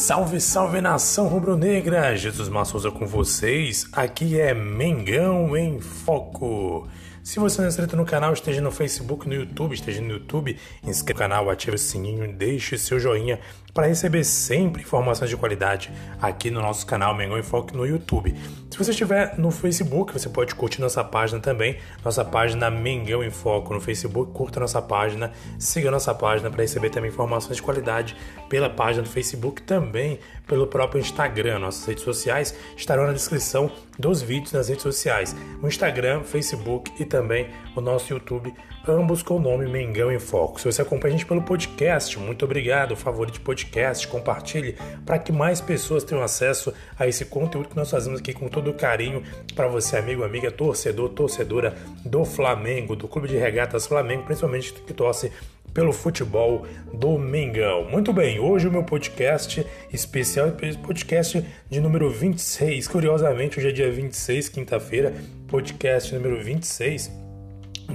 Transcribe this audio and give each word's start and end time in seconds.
Salve, 0.00 0.40
salve 0.40 0.80
nação 0.80 1.28
rubro-negra! 1.28 2.16
Jesus 2.16 2.48
Massouza 2.48 2.90
com 2.90 3.06
vocês. 3.06 3.86
Aqui 3.92 4.40
é 4.40 4.54
Mengão 4.54 5.54
em 5.54 5.78
Foco. 5.78 6.88
Se 7.22 7.38
você 7.38 7.58
não 7.60 7.66
é 7.66 7.68
inscrito 7.68 7.96
no 7.96 8.06
canal, 8.06 8.32
esteja 8.32 8.62
no 8.62 8.70
Facebook, 8.70 9.28
no 9.28 9.34
YouTube, 9.34 9.74
esteja 9.74 10.00
no 10.00 10.12
YouTube, 10.12 10.56
inscreva 10.82 11.24
no 11.24 11.28
canal, 11.28 11.50
ative 11.50 11.76
o 11.76 11.78
sininho 11.78 12.32
deixe 12.32 12.78
seu 12.78 12.98
joinha 12.98 13.38
para 13.72 13.86
receber 13.86 14.24
sempre 14.24 14.82
informações 14.82 15.30
de 15.30 15.36
qualidade 15.36 15.90
aqui 16.20 16.50
no 16.50 16.60
nosso 16.60 16.86
canal 16.86 17.14
Mengão 17.14 17.38
em 17.38 17.42
Foco 17.42 17.76
no 17.76 17.86
YouTube. 17.86 18.34
Se 18.70 18.78
você 18.78 18.90
estiver 18.90 19.38
no 19.38 19.50
Facebook, 19.50 20.12
você 20.12 20.28
pode 20.28 20.54
curtir 20.54 20.80
nossa 20.80 21.02
página 21.02 21.40
também, 21.40 21.78
nossa 22.04 22.24
página 22.24 22.70
Mengão 22.70 23.22
em 23.22 23.30
Foco 23.30 23.74
no 23.74 23.80
Facebook, 23.80 24.32
curta 24.32 24.60
nossa 24.60 24.80
página, 24.80 25.32
siga 25.58 25.90
nossa 25.90 26.14
página 26.14 26.50
para 26.50 26.62
receber 26.62 26.90
também 26.90 27.10
informações 27.10 27.56
de 27.56 27.62
qualidade 27.62 28.16
pela 28.48 28.70
página 28.70 29.02
do 29.02 29.08
Facebook, 29.08 29.62
também 29.62 30.18
pelo 30.46 30.66
próprio 30.66 31.00
Instagram. 31.00 31.58
Nossas 31.58 31.84
redes 31.86 32.04
sociais 32.04 32.54
estarão 32.76 33.06
na 33.06 33.12
descrição 33.12 33.70
dos 33.98 34.22
vídeos 34.22 34.52
nas 34.52 34.68
redes 34.68 34.82
sociais, 34.82 35.36
no 35.60 35.68
Instagram, 35.68 36.22
Facebook 36.22 36.92
e 36.98 37.04
também 37.04 37.48
o 37.76 37.80
nosso 37.80 38.12
YouTube, 38.12 38.52
ambos 38.86 39.22
com 39.22 39.36
o 39.36 39.40
nome 39.40 39.66
Mengão 39.66 40.10
em 40.10 40.18
Foco. 40.18 40.60
Se 40.60 40.70
você 40.70 40.82
acompanha 40.82 41.14
a 41.14 41.18
gente 41.18 41.26
pelo 41.26 41.42
podcast, 41.42 42.18
muito 42.18 42.44
obrigado, 42.44 42.96
favorite 42.96 43.40
podcast, 43.40 44.06
compartilhe 44.08 44.76
para 45.04 45.18
que 45.18 45.32
mais 45.32 45.60
pessoas 45.60 46.04
tenham 46.04 46.22
acesso 46.22 46.72
a 46.98 47.06
esse 47.06 47.24
conteúdo 47.24 47.68
que 47.68 47.76
nós 47.76 47.90
fazemos 47.90 48.20
aqui 48.20 48.32
com 48.32 48.48
todo 48.48 48.72
carinho 48.72 49.22
para 49.54 49.68
você, 49.68 49.96
amigo, 49.96 50.24
amiga, 50.24 50.50
torcedor, 50.50 51.10
torcedora 51.10 51.74
do 52.04 52.24
Flamengo, 52.24 52.96
do 52.96 53.08
Clube 53.08 53.28
de 53.28 53.36
Regatas 53.36 53.86
Flamengo, 53.86 54.24
principalmente 54.24 54.72
que 54.72 54.94
torce 54.94 55.30
pelo 55.72 55.92
futebol 55.92 56.66
do 56.92 57.16
Mengão. 57.18 57.84
Muito 57.88 58.12
bem, 58.12 58.40
hoje 58.40 58.66
o 58.66 58.72
meu 58.72 58.82
podcast 58.82 59.64
especial 59.92 60.48
é 60.48 60.72
podcast 60.74 61.44
de 61.68 61.80
número 61.80 62.10
26. 62.10 62.88
Curiosamente, 62.88 63.58
hoje 63.58 63.68
é 63.68 63.72
dia 63.72 63.90
26, 63.90 64.48
quinta-feira, 64.48 65.14
podcast 65.46 66.12
número 66.12 66.42
26. 66.42 67.29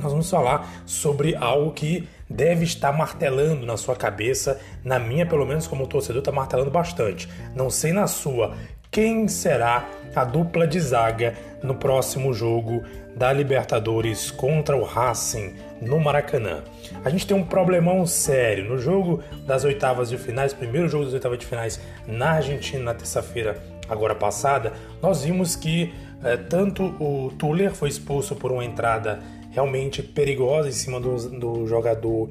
Nós 0.01 0.11
vamos 0.11 0.29
falar 0.29 0.83
sobre 0.85 1.35
algo 1.35 1.71
que 1.71 2.07
deve 2.29 2.63
estar 2.63 2.91
martelando 2.91 3.65
na 3.65 3.77
sua 3.77 3.95
cabeça, 3.95 4.59
na 4.83 4.99
minha, 4.99 5.25
pelo 5.25 5.45
menos 5.45 5.67
como 5.67 5.87
torcedor, 5.87 6.19
está 6.19 6.31
martelando 6.31 6.71
bastante. 6.71 7.29
Não 7.55 7.69
sei 7.69 7.91
na 7.91 8.07
sua. 8.07 8.55
Quem 8.91 9.27
será 9.27 9.87
a 10.15 10.23
dupla 10.23 10.65
de 10.65 10.79
zaga 10.79 11.33
no 11.61 11.75
próximo 11.75 12.33
jogo 12.33 12.83
da 13.15 13.31
Libertadores 13.33 14.31
contra 14.31 14.75
o 14.77 14.83
Racing 14.83 15.55
no 15.81 15.99
Maracanã. 15.99 16.63
A 17.03 17.09
gente 17.09 17.27
tem 17.27 17.35
um 17.35 17.43
problemão 17.43 18.05
sério 18.05 18.65
no 18.65 18.77
jogo 18.77 19.21
das 19.45 19.63
oitavas 19.63 20.09
de 20.09 20.17
finais, 20.17 20.53
primeiro 20.53 20.87
jogo 20.87 21.05
das 21.05 21.13
oitavas 21.13 21.39
de 21.39 21.45
finais 21.45 21.81
na 22.07 22.31
Argentina 22.31 22.83
na 22.83 22.93
terça-feira 22.93 23.61
agora 23.89 24.15
passada, 24.15 24.73
nós 25.01 25.23
vimos 25.23 25.55
que 25.55 25.93
é, 26.23 26.37
tanto 26.37 26.83
o 26.99 27.31
Tuller 27.37 27.71
foi 27.71 27.89
expulso 27.89 28.35
por 28.35 28.51
uma 28.51 28.65
entrada 28.65 29.19
realmente 29.55 30.03
perigosa 30.03 30.69
em 30.69 30.73
cima 30.73 30.99
do, 30.99 31.15
do 31.39 31.65
jogador 31.65 32.29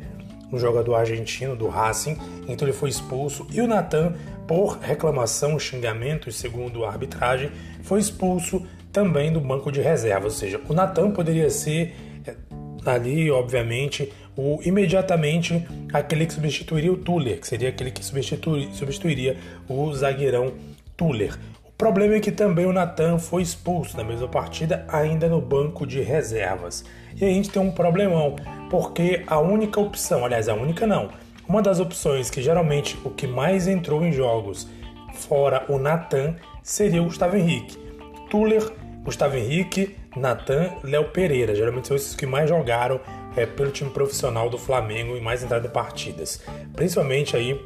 um 0.53 0.59
jogador 0.59 0.95
argentino 0.95 1.57
do 1.57 1.67
Racing, 1.67 2.17
então 2.47 2.69
ele 2.69 2.77
foi 2.77 2.89
expulso. 2.89 3.45
E 3.51 3.61
o 3.61 3.67
Natan, 3.67 4.15
por 4.47 4.79
reclamação, 4.79 5.59
xingamento, 5.59 6.31
segundo 6.31 6.85
a 6.85 6.91
arbitragem, 6.91 7.51
foi 7.83 7.99
expulso 7.99 8.65
também 8.93 9.33
do 9.33 9.41
banco 9.41 9.73
de 9.73 9.81
reservas, 9.81 10.35
ou 10.35 10.39
seja, 10.39 10.61
o 10.69 10.73
Natan 10.73 11.11
poderia 11.11 11.51
ser 11.51 11.97
é, 12.25 12.37
ali, 12.87 13.29
obviamente, 13.31 14.13
o 14.37 14.61
imediatamente 14.63 15.67
aquele 15.93 16.27
que 16.27 16.35
substituiria 16.35 16.93
o 16.93 16.97
Tuller, 16.97 17.41
que 17.41 17.49
seria 17.49 17.71
aquele 17.71 17.91
que 17.91 18.05
substituir, 18.05 18.73
substituiria 18.73 19.37
o 19.69 19.93
zagueirão 19.93 20.53
Tuller. 20.97 21.37
O 21.75 21.77
problema 21.77 22.15
é 22.15 22.21
que 22.21 22.31
também 22.31 22.67
o 22.67 22.73
Natan 22.73 23.19
foi 23.19 23.43
expulso 23.43 23.97
na 23.97 24.05
mesma 24.05 24.29
partida, 24.29 24.87
ainda 24.89 25.29
no 25.29 25.41
banco 25.41 25.85
de 25.85 26.01
reservas. 26.01 26.85
E 27.21 27.25
a 27.25 27.29
gente 27.29 27.51
tem 27.51 27.61
um 27.61 27.73
problemão, 27.73 28.37
porque 28.71 29.25
a 29.27 29.41
única 29.41 29.81
opção, 29.81 30.25
aliás, 30.25 30.49
a 30.49 30.55
única 30.55 30.87
não, 30.87 31.11
uma 31.49 31.61
das 31.61 31.81
opções 31.81 32.31
que 32.31 32.41
geralmente 32.41 32.97
o 33.05 33.11
que 33.11 33.27
mais 33.27 33.67
entrou 33.67 34.07
em 34.07 34.13
jogos 34.13 34.69
fora 35.15 35.65
o 35.69 35.77
Natan 35.77 36.37
seria 36.63 37.03
o 37.03 37.07
Gustavo 37.07 37.37
Henrique. 37.37 37.77
Tuller, 38.31 38.63
Gustavo 39.03 39.37
Henrique, 39.37 39.97
Natan, 40.17 40.77
Léo 40.85 41.09
Pereira. 41.09 41.57
Geralmente 41.57 41.89
são 41.89 41.97
esses 41.97 42.15
que 42.15 42.25
mais 42.25 42.49
jogaram 42.49 43.01
é, 43.37 43.47
pelo 43.47 43.73
time 43.73 43.91
profissional 43.91 44.49
do 44.49 44.59
Flamengo 44.59 45.17
e 45.17 45.21
mais 45.21 45.43
entraram 45.43 45.67
em 45.67 45.71
partidas. 45.71 46.41
Principalmente 46.73 47.37
aí, 47.37 47.61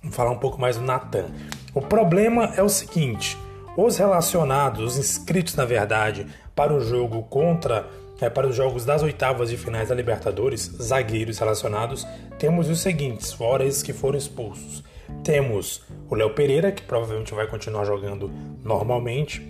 vamos 0.00 0.16
falar 0.16 0.30
um 0.30 0.38
pouco 0.38 0.58
mais 0.58 0.78
do 0.78 0.84
Natan. 0.84 1.26
O 1.76 1.82
problema 1.82 2.54
é 2.56 2.62
o 2.62 2.70
seguinte: 2.70 3.36
os 3.76 3.98
relacionados, 3.98 4.82
os 4.82 4.98
inscritos 4.98 5.54
na 5.56 5.66
verdade, 5.66 6.26
para 6.54 6.72
o 6.72 6.80
jogo 6.80 7.24
contra 7.24 7.86
é, 8.18 8.30
para 8.30 8.46
os 8.46 8.56
jogos 8.56 8.86
das 8.86 9.02
oitavas 9.02 9.50
de 9.50 9.58
finais 9.58 9.90
da 9.90 9.94
Libertadores, 9.94 10.62
zagueiros 10.80 11.38
relacionados, 11.38 12.06
temos 12.38 12.70
os 12.70 12.80
seguintes, 12.80 13.30
fora 13.30 13.62
esses 13.62 13.82
que 13.82 13.92
foram 13.92 14.16
expulsos. 14.16 14.82
Temos 15.22 15.84
o 16.08 16.14
Léo 16.14 16.30
Pereira, 16.30 16.72
que 16.72 16.82
provavelmente 16.82 17.34
vai 17.34 17.46
continuar 17.46 17.84
jogando 17.84 18.30
normalmente. 18.64 19.46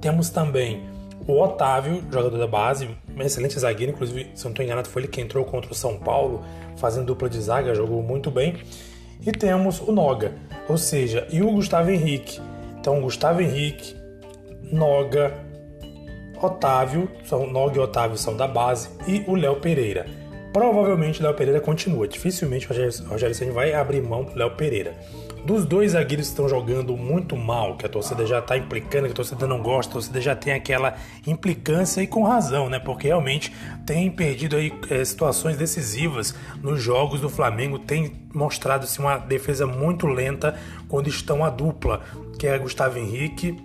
Temos 0.00 0.30
também 0.30 0.88
o 1.26 1.42
Otávio, 1.42 2.04
jogador 2.08 2.38
da 2.38 2.46
base, 2.46 2.88
um 3.16 3.20
excelente 3.20 3.58
zagueiro, 3.58 3.90
inclusive, 3.90 4.30
se 4.32 4.44
não 4.44 4.52
estou 4.52 4.64
enganado, 4.64 4.88
foi 4.88 5.02
ele 5.02 5.08
que 5.08 5.20
entrou 5.20 5.44
contra 5.44 5.72
o 5.72 5.74
São 5.74 5.98
Paulo, 5.98 6.44
fazendo 6.76 7.06
dupla 7.06 7.28
de 7.28 7.40
zaga, 7.40 7.74
jogou 7.74 8.00
muito 8.00 8.30
bem. 8.30 8.62
E 9.26 9.32
temos 9.32 9.80
o 9.80 9.90
Noga, 9.90 10.32
ou 10.68 10.78
seja, 10.78 11.26
e 11.32 11.42
o 11.42 11.50
Gustavo 11.50 11.90
Henrique. 11.90 12.40
Então, 12.78 13.00
Gustavo 13.00 13.42
Henrique, 13.42 13.96
Noga, 14.70 15.34
Otávio, 16.40 17.10
são, 17.24 17.44
Noga 17.46 17.76
e 17.76 17.80
Otávio 17.80 18.16
são 18.16 18.36
da 18.36 18.46
base, 18.46 18.88
e 19.08 19.24
o 19.26 19.34
Léo 19.34 19.56
Pereira. 19.56 20.06
Provavelmente 20.56 21.22
Léo 21.22 21.34
Pereira 21.34 21.60
continua, 21.60 22.08
dificilmente 22.08 22.66
o 22.66 23.08
Rogério 23.10 23.34
Senna 23.34 23.52
vai 23.52 23.74
abrir 23.74 24.00
mão 24.00 24.24
do 24.24 24.34
Léo 24.34 24.52
Pereira. 24.52 24.96
Dos 25.44 25.66
dois 25.66 25.92
zagueiros 25.92 26.28
que 26.28 26.32
estão 26.32 26.48
jogando 26.48 26.96
muito 26.96 27.36
mal, 27.36 27.76
que 27.76 27.84
a 27.84 27.90
torcida 27.90 28.24
já 28.24 28.38
está 28.38 28.56
implicando, 28.56 29.04
que 29.04 29.12
a 29.12 29.16
torcida 29.16 29.46
não 29.46 29.60
gosta, 29.60 29.90
a 29.90 29.92
torcida 29.92 30.18
já 30.18 30.34
tem 30.34 30.54
aquela 30.54 30.94
implicância 31.26 32.00
e 32.00 32.06
com 32.06 32.22
razão, 32.22 32.70
né? 32.70 32.78
Porque 32.78 33.06
realmente 33.06 33.52
tem 33.84 34.10
perdido 34.10 34.56
aí 34.56 34.72
é, 34.88 35.04
situações 35.04 35.58
decisivas 35.58 36.34
nos 36.62 36.80
jogos 36.80 37.20
do 37.20 37.28
Flamengo, 37.28 37.78
tem 37.78 38.14
mostrado-se 38.32 38.98
uma 38.98 39.18
defesa 39.18 39.66
muito 39.66 40.06
lenta 40.06 40.58
quando 40.88 41.06
estão 41.06 41.44
a 41.44 41.50
dupla, 41.50 42.00
que 42.38 42.46
é 42.46 42.58
Gustavo 42.58 42.98
Henrique 42.98 43.62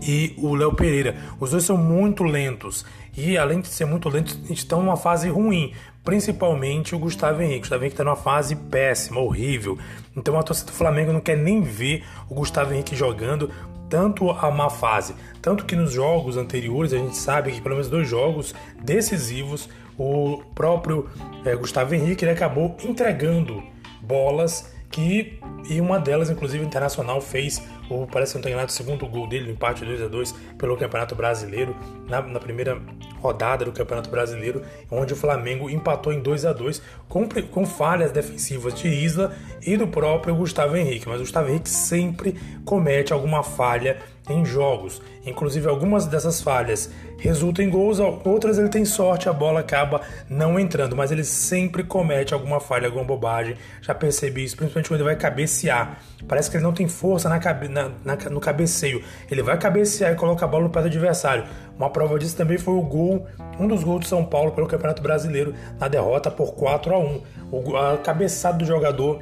e 0.00 0.34
o 0.38 0.54
Léo 0.54 0.74
Pereira. 0.74 1.14
Os 1.38 1.50
dois 1.50 1.64
são 1.64 1.76
muito 1.76 2.24
lentos 2.24 2.86
e, 3.16 3.36
além 3.36 3.60
de 3.60 3.68
ser 3.68 3.84
muito 3.84 4.08
lentos, 4.08 4.38
estão 4.48 4.82
numa 4.82 4.96
fase 4.96 5.28
ruim. 5.28 5.72
Principalmente 6.04 6.94
o 6.94 6.98
Gustavo 6.98 7.42
Henrique. 7.42 7.58
O 7.58 7.60
Gustavo 7.60 7.82
Henrique 7.82 7.94
está 7.94 8.04
numa 8.04 8.16
fase 8.16 8.56
péssima, 8.56 9.20
horrível. 9.20 9.78
Então 10.16 10.38
a 10.38 10.42
torcida 10.42 10.70
do 10.70 10.76
Flamengo 10.76 11.12
não 11.12 11.20
quer 11.20 11.36
nem 11.36 11.60
ver 11.60 12.04
o 12.28 12.34
Gustavo 12.34 12.72
Henrique 12.72 12.96
jogando 12.96 13.50
tanto 13.88 14.30
a 14.30 14.50
má 14.50 14.70
fase. 14.70 15.14
Tanto 15.42 15.64
que 15.64 15.76
nos 15.76 15.92
jogos 15.92 16.36
anteriores 16.36 16.92
a 16.92 16.98
gente 16.98 17.16
sabe 17.16 17.52
que 17.52 17.60
pelo 17.60 17.74
menos 17.74 17.90
dois 17.90 18.08
jogos 18.08 18.54
decisivos 18.82 19.68
o 19.98 20.42
próprio 20.54 21.10
é, 21.44 21.54
Gustavo 21.54 21.94
Henrique 21.94 22.24
acabou 22.26 22.76
entregando 22.82 23.62
bolas 24.00 24.72
que 24.90 25.38
e 25.68 25.80
uma 25.80 25.98
delas, 25.98 26.30
inclusive, 26.30 26.64
o 26.64 26.66
Internacional 26.66 27.20
fez, 27.20 27.62
o, 27.90 28.06
parece 28.06 28.32
que 28.32 28.38
não 28.38 28.42
tem 28.42 28.64
o 28.64 28.68
segundo 28.68 29.06
gol 29.06 29.26
dele, 29.26 29.46
no 29.46 29.50
empate 29.50 29.84
2 29.84 30.02
a 30.02 30.08
2 30.08 30.32
pelo 30.56 30.76
Campeonato 30.76 31.14
Brasileiro, 31.14 31.76
na, 32.08 32.22
na, 32.22 32.38
primeira 32.38 32.80
rodada 33.20 33.64
do 33.64 33.72
Campeonato 33.72 34.08
Brasileiro, 34.08 34.62
onde 34.90 35.12
o 35.12 35.16
Flamengo 35.16 35.68
empatou 35.68 36.12
em 36.12 36.20
2 36.20 36.46
a 36.46 36.52
2 36.52 36.80
com, 37.08 37.28
com 37.50 37.66
falhas 37.66 38.12
defensivas 38.12 38.74
de 38.74 38.88
Isla 38.88 39.34
e 39.66 39.76
do 39.76 39.88
próprio 39.88 40.34
Gustavo 40.34 40.76
Henrique. 40.76 41.08
Mas 41.08 41.18
o 41.18 41.24
Gustavo 41.24 41.48
Henrique 41.48 41.68
sempre 41.68 42.34
comete 42.64 43.12
alguma 43.12 43.42
falha 43.42 43.98
em 44.32 44.44
jogos. 44.44 45.00
Inclusive, 45.24 45.68
algumas 45.68 46.06
dessas 46.06 46.40
falhas 46.40 46.90
resultam 47.18 47.64
em 47.64 47.68
gols, 47.68 47.98
outras 47.98 48.58
ele 48.58 48.68
tem 48.68 48.84
sorte, 48.84 49.28
a 49.28 49.32
bola 49.32 49.60
acaba 49.60 50.00
não 50.28 50.58
entrando, 50.58 50.96
mas 50.96 51.12
ele 51.12 51.24
sempre 51.24 51.84
comete 51.84 52.32
alguma 52.32 52.60
falha, 52.60 52.86
alguma 52.86 53.04
bobagem. 53.04 53.56
Já 53.82 53.94
percebi 53.94 54.44
isso, 54.44 54.56
principalmente 54.56 54.88
quando 54.88 55.00
ele 55.00 55.08
vai 55.08 55.16
cabecear. 55.16 55.98
Parece 56.26 56.50
que 56.50 56.56
ele 56.56 56.64
não 56.64 56.72
tem 56.72 56.88
força 56.88 57.28
na, 57.28 57.38
na, 57.38 57.90
na, 58.04 58.30
no 58.30 58.40
cabeceio. 58.40 59.02
Ele 59.30 59.42
vai 59.42 59.58
cabecear 59.58 60.12
e 60.12 60.16
coloca 60.16 60.44
a 60.44 60.48
bola 60.48 60.64
no 60.64 60.70
pé 60.70 60.80
do 60.80 60.86
adversário. 60.86 61.44
Uma 61.76 61.90
prova 61.90 62.18
disso 62.18 62.36
também 62.36 62.58
foi 62.58 62.74
o 62.74 62.82
gol, 62.82 63.26
um 63.58 63.66
dos 63.66 63.82
gols 63.82 64.00
de 64.00 64.08
São 64.08 64.24
Paulo 64.24 64.52
pelo 64.52 64.66
Campeonato 64.66 65.02
Brasileiro, 65.02 65.54
na 65.78 65.88
derrota 65.88 66.30
por 66.30 66.54
4 66.54 66.94
a 66.94 66.98
1 66.98 67.22
o, 67.50 67.76
A 67.76 67.98
cabeçada 67.98 68.58
do 68.58 68.64
jogador 68.64 69.18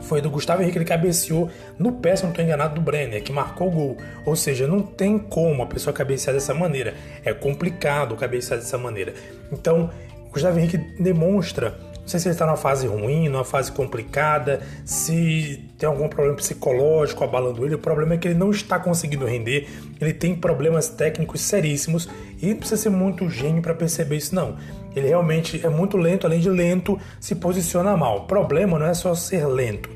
foi 0.00 0.20
do 0.20 0.30
Gustavo 0.30 0.62
Henrique, 0.62 0.78
ele 0.78 0.84
cabeceou 0.84 1.50
no 1.78 1.92
pé, 1.92 2.16
se 2.16 2.22
não 2.22 2.30
estou 2.30 2.44
enganado, 2.44 2.74
do 2.74 2.80
Brenner, 2.80 3.22
que 3.22 3.32
marcou 3.32 3.68
o 3.68 3.70
gol. 3.70 3.96
Ou 4.24 4.36
seja, 4.36 4.66
não 4.66 4.82
tem 4.82 5.18
como 5.18 5.62
a 5.62 5.66
pessoa 5.66 5.92
cabecear 5.92 6.34
dessa 6.34 6.54
maneira. 6.54 6.94
É 7.24 7.32
complicado 7.32 8.16
cabecear 8.16 8.58
dessa 8.58 8.78
maneira. 8.78 9.14
Então, 9.52 9.90
o 10.26 10.32
Gustavo 10.32 10.58
Henrique 10.58 10.78
demonstra 10.78 11.76
sei 12.10 12.18
se 12.18 12.28
ele 12.28 12.34
está 12.34 12.44
numa 12.44 12.56
fase 12.56 12.86
ruim, 12.86 13.28
numa 13.28 13.44
fase 13.44 13.70
complicada, 13.70 14.60
se 14.84 15.64
tem 15.78 15.88
algum 15.88 16.08
problema 16.08 16.36
psicológico 16.36 17.22
abalando 17.22 17.64
ele. 17.64 17.76
O 17.76 17.78
problema 17.78 18.14
é 18.14 18.18
que 18.18 18.26
ele 18.26 18.38
não 18.38 18.50
está 18.50 18.78
conseguindo 18.78 19.24
render, 19.24 19.68
ele 20.00 20.12
tem 20.12 20.34
problemas 20.34 20.88
técnicos 20.88 21.40
seríssimos 21.40 22.08
e 22.42 22.48
não 22.48 22.56
precisa 22.56 22.82
ser 22.82 22.90
muito 22.90 23.28
gênio 23.30 23.62
para 23.62 23.74
perceber 23.74 24.16
isso, 24.16 24.34
não. 24.34 24.56
Ele 24.94 25.08
realmente 25.08 25.64
é 25.64 25.68
muito 25.68 25.96
lento, 25.96 26.26
além 26.26 26.40
de 26.40 26.50
lento, 26.50 26.98
se 27.18 27.34
posiciona 27.34 27.96
mal. 27.96 28.18
O 28.18 28.24
problema 28.26 28.78
não 28.78 28.86
é 28.86 28.94
só 28.94 29.14
ser 29.14 29.46
lento. 29.46 29.88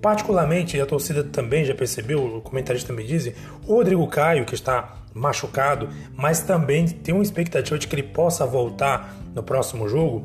Particularmente, 0.00 0.80
a 0.80 0.84
torcida 0.84 1.22
também 1.22 1.64
já 1.64 1.74
percebeu, 1.74 2.24
o 2.24 2.40
comentarista 2.40 2.88
também 2.88 3.06
diz, 3.06 3.32
o 3.66 3.74
Rodrigo 3.74 4.06
Caio, 4.08 4.44
que 4.44 4.54
está 4.54 4.96
machucado, 5.14 5.88
mas 6.16 6.40
também 6.40 6.86
tem 6.86 7.14
uma 7.14 7.22
expectativa 7.22 7.78
de 7.78 7.86
que 7.86 7.94
ele 7.94 8.02
possa 8.02 8.44
voltar 8.44 9.16
no 9.34 9.42
próximo 9.42 9.88
jogo. 9.88 10.24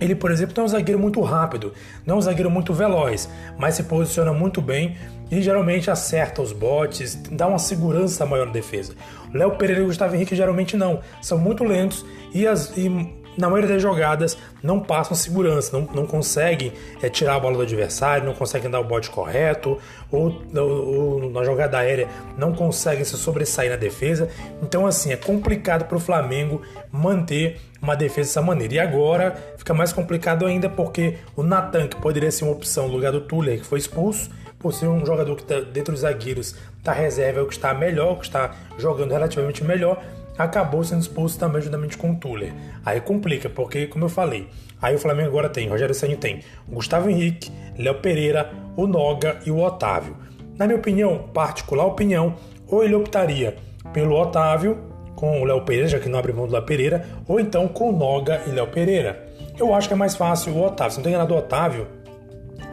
Ele, 0.00 0.14
por 0.14 0.30
exemplo, 0.30 0.54
não 0.56 0.64
é 0.64 0.66
um 0.66 0.68
zagueiro 0.68 1.00
muito 1.00 1.20
rápido, 1.20 1.72
não 2.04 2.16
é 2.16 2.18
um 2.18 2.20
zagueiro 2.20 2.50
muito 2.50 2.74
veloz, 2.74 3.28
mas 3.58 3.76
se 3.76 3.84
posiciona 3.84 4.32
muito 4.32 4.60
bem 4.60 4.96
e 5.30 5.40
geralmente 5.40 5.90
acerta 5.90 6.42
os 6.42 6.52
botes, 6.52 7.14
dá 7.30 7.46
uma 7.46 7.58
segurança 7.58 8.26
maior 8.26 8.46
na 8.46 8.52
defesa. 8.52 8.94
Léo 9.32 9.52
Pereira 9.52 9.80
e 9.80 9.84
Gustavo 9.84 10.14
Henrique 10.14 10.34
geralmente 10.34 10.76
não, 10.76 11.00
são 11.20 11.38
muito 11.38 11.62
lentos 11.62 12.04
e, 12.34 12.46
as, 12.46 12.76
e 12.76 12.90
na 13.36 13.48
maioria 13.48 13.74
das 13.74 13.82
jogadas 13.82 14.36
não 14.62 14.80
passam 14.80 15.16
segurança, 15.16 15.76
não, 15.76 15.88
não 15.94 16.06
conseguem 16.06 16.72
é, 17.00 17.08
tirar 17.08 17.36
a 17.36 17.40
bola 17.40 17.56
do 17.56 17.62
adversário, 17.62 18.24
não 18.24 18.34
conseguem 18.34 18.70
dar 18.70 18.80
o 18.80 18.84
bote 18.84 19.10
correto, 19.10 19.78
ou, 20.10 20.42
ou, 20.54 21.22
ou, 21.22 21.30
na 21.30 21.42
jogada 21.44 21.78
aérea 21.78 22.08
não 22.36 22.52
conseguem 22.52 23.04
se 23.04 23.16
sobressair 23.16 23.70
na 23.70 23.76
defesa. 23.76 24.28
Então, 24.62 24.86
assim, 24.86 25.12
é 25.12 25.16
complicado 25.16 25.86
para 25.86 25.96
o 25.96 26.00
Flamengo 26.00 26.62
manter 26.90 27.60
uma 27.80 27.96
defesa 27.96 28.28
dessa 28.28 28.42
maneira. 28.42 28.74
E 28.74 28.78
agora 28.78 29.34
fica 29.56 29.74
mais 29.74 29.92
complicado 29.92 30.46
ainda 30.46 30.68
porque 30.68 31.18
o 31.34 31.42
Natan, 31.42 31.88
que 31.88 31.96
poderia 31.96 32.30
ser 32.30 32.44
uma 32.44 32.52
opção 32.52 32.86
no 32.86 32.94
lugar 32.94 33.12
do 33.12 33.20
Tuller, 33.22 33.58
que 33.58 33.66
foi 33.66 33.78
expulso, 33.78 34.30
por 34.58 34.72
ser 34.72 34.86
um 34.86 35.04
jogador 35.04 35.34
que 35.34 35.42
está 35.42 35.60
dentro 35.60 35.92
dos 35.92 36.02
zagueiros 36.02 36.54
da 36.84 36.92
reserva, 36.92 37.40
é 37.40 37.42
o 37.42 37.46
que 37.46 37.54
está 37.54 37.74
melhor, 37.74 38.18
que 38.18 38.26
está 38.26 38.54
jogando 38.78 39.10
relativamente 39.10 39.64
melhor 39.64 40.02
acabou 40.44 40.82
sendo 40.84 41.00
expulso 41.00 41.38
também 41.38 41.62
juntamente 41.62 41.96
com 41.96 42.12
o 42.12 42.16
Tuller. 42.16 42.52
Aí 42.84 43.00
complica, 43.00 43.48
porque, 43.48 43.86
como 43.86 44.04
eu 44.04 44.08
falei, 44.08 44.48
aí 44.80 44.94
o 44.94 44.98
Flamengo 44.98 45.28
agora 45.28 45.48
tem, 45.48 45.68
Rogério 45.68 45.94
Senna 45.94 46.16
tem 46.16 46.40
o 46.68 46.74
Gustavo 46.74 47.08
Henrique, 47.08 47.50
Léo 47.78 47.96
Pereira, 47.96 48.50
o 48.76 48.86
Noga 48.86 49.38
e 49.46 49.50
o 49.50 49.58
Otávio. 49.58 50.16
Na 50.58 50.66
minha 50.66 50.78
opinião, 50.78 51.28
particular 51.32 51.86
opinião, 51.86 52.34
ou 52.66 52.84
ele 52.84 52.94
optaria 52.94 53.56
pelo 53.92 54.18
Otávio 54.20 54.78
com 55.14 55.40
o 55.40 55.44
Léo 55.44 55.62
Pereira, 55.62 55.88
já 55.88 55.98
que 55.98 56.08
não 56.08 56.18
abre 56.18 56.32
mão 56.32 56.46
do 56.46 56.52
Léo 56.52 56.64
Pereira, 56.64 57.06
ou 57.28 57.38
então 57.38 57.68
com 57.68 57.90
o 57.90 57.96
Noga 57.96 58.42
e 58.46 58.50
Léo 58.50 58.66
Pereira. 58.66 59.28
Eu 59.58 59.74
acho 59.74 59.88
que 59.88 59.94
é 59.94 59.96
mais 59.96 60.16
fácil 60.16 60.52
o 60.54 60.64
Otávio. 60.64 60.92
Se 60.92 60.98
não 60.98 61.04
tem 61.04 61.12
nada 61.12 61.26
do 61.26 61.36
Otávio, 61.36 61.86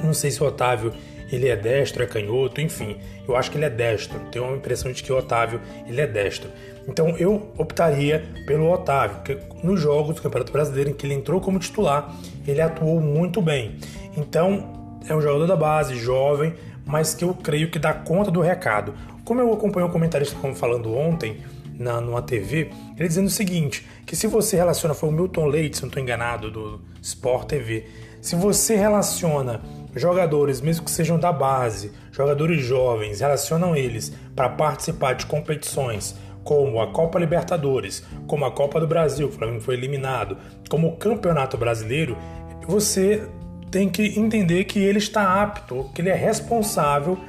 não 0.03 0.13
sei 0.13 0.31
se 0.31 0.41
o 0.41 0.45
Otávio 0.45 0.93
ele 1.31 1.47
é 1.47 1.55
destro, 1.55 2.01
é 2.01 2.07
canhoto, 2.07 2.59
enfim. 2.59 2.97
Eu 3.27 3.35
acho 3.35 3.51
que 3.51 3.57
ele 3.57 3.65
é 3.65 3.69
destro. 3.69 4.19
Tenho 4.31 4.45
uma 4.45 4.57
impressão 4.57 4.91
de 4.91 5.03
que 5.03 5.11
o 5.11 5.17
Otávio 5.17 5.61
ele 5.87 6.01
é 6.01 6.07
destro. 6.07 6.49
Então 6.89 7.15
eu 7.17 7.51
optaria 7.55 8.25
pelo 8.47 8.71
Otávio, 8.71 9.17
porque 9.17 9.37
nos 9.63 9.79
jogos 9.79 10.15
do 10.15 10.21
Campeonato 10.23 10.51
Brasileiro 10.51 10.89
em 10.89 10.93
que 10.93 11.05
ele 11.05 11.13
entrou 11.13 11.39
como 11.39 11.59
titular, 11.59 12.15
ele 12.47 12.59
atuou 12.59 12.99
muito 12.99 13.41
bem. 13.41 13.77
Então 14.17 14.99
é 15.07 15.15
um 15.15 15.21
jogador 15.21 15.45
da 15.45 15.55
base, 15.55 15.95
jovem, 15.95 16.55
mas 16.85 17.13
que 17.13 17.23
eu 17.23 17.33
creio 17.35 17.69
que 17.69 17.77
dá 17.77 17.93
conta 17.93 18.31
do 18.31 18.41
recado. 18.41 18.95
Como 19.23 19.39
eu 19.39 19.53
acompanhei 19.53 19.87
um 19.87 19.91
comentarista 19.91 20.35
falando 20.55 20.95
ontem 20.95 21.37
na 21.77 22.01
numa 22.01 22.23
TV, 22.23 22.71
ele 22.97 23.07
dizendo 23.07 23.27
o 23.27 23.31
seguinte, 23.31 23.87
que 24.05 24.15
se 24.15 24.25
você 24.25 24.57
relaciona, 24.57 24.95
foi 24.95 25.09
o 25.09 25.11
Milton 25.11 25.45
Leite, 25.45 25.77
se 25.77 25.83
não 25.83 25.87
estou 25.87 26.01
enganado, 26.01 26.49
do 26.49 26.81
Sport 27.01 27.47
TV, 27.47 27.85
se 28.19 28.35
você 28.35 28.75
relaciona 28.75 29.61
jogadores, 29.95 30.59
mesmo 30.59 30.83
que 30.83 30.91
sejam 30.91 31.17
da 31.17 31.31
base, 31.31 31.91
jogadores 32.11 32.61
jovens, 32.61 33.21
relacionam 33.21 33.75
eles 33.75 34.11
para 34.35 34.49
participar 34.49 35.13
de 35.13 35.25
competições 35.25 36.15
como 36.49 36.81
a 36.81 36.87
Copa 36.87 37.19
Libertadores, 37.19 38.03
como 38.25 38.43
a 38.43 38.49
Copa 38.49 38.79
do 38.79 38.87
Brasil, 38.87 39.27
o 39.27 39.31
Flamengo 39.31 39.61
foi 39.61 39.75
eliminado, 39.75 40.35
como 40.67 40.87
o 40.87 40.97
Campeonato 40.97 41.55
Brasileiro, 41.59 42.17
você 42.65 43.21
tem 43.69 43.87
que 43.87 44.19
entender 44.19 44.63
que 44.63 44.79
ele 44.79 44.97
está 44.97 45.43
apto, 45.43 45.91
que 45.93 46.01
ele 46.01 46.09
é 46.09 46.15
responsável 46.15 47.19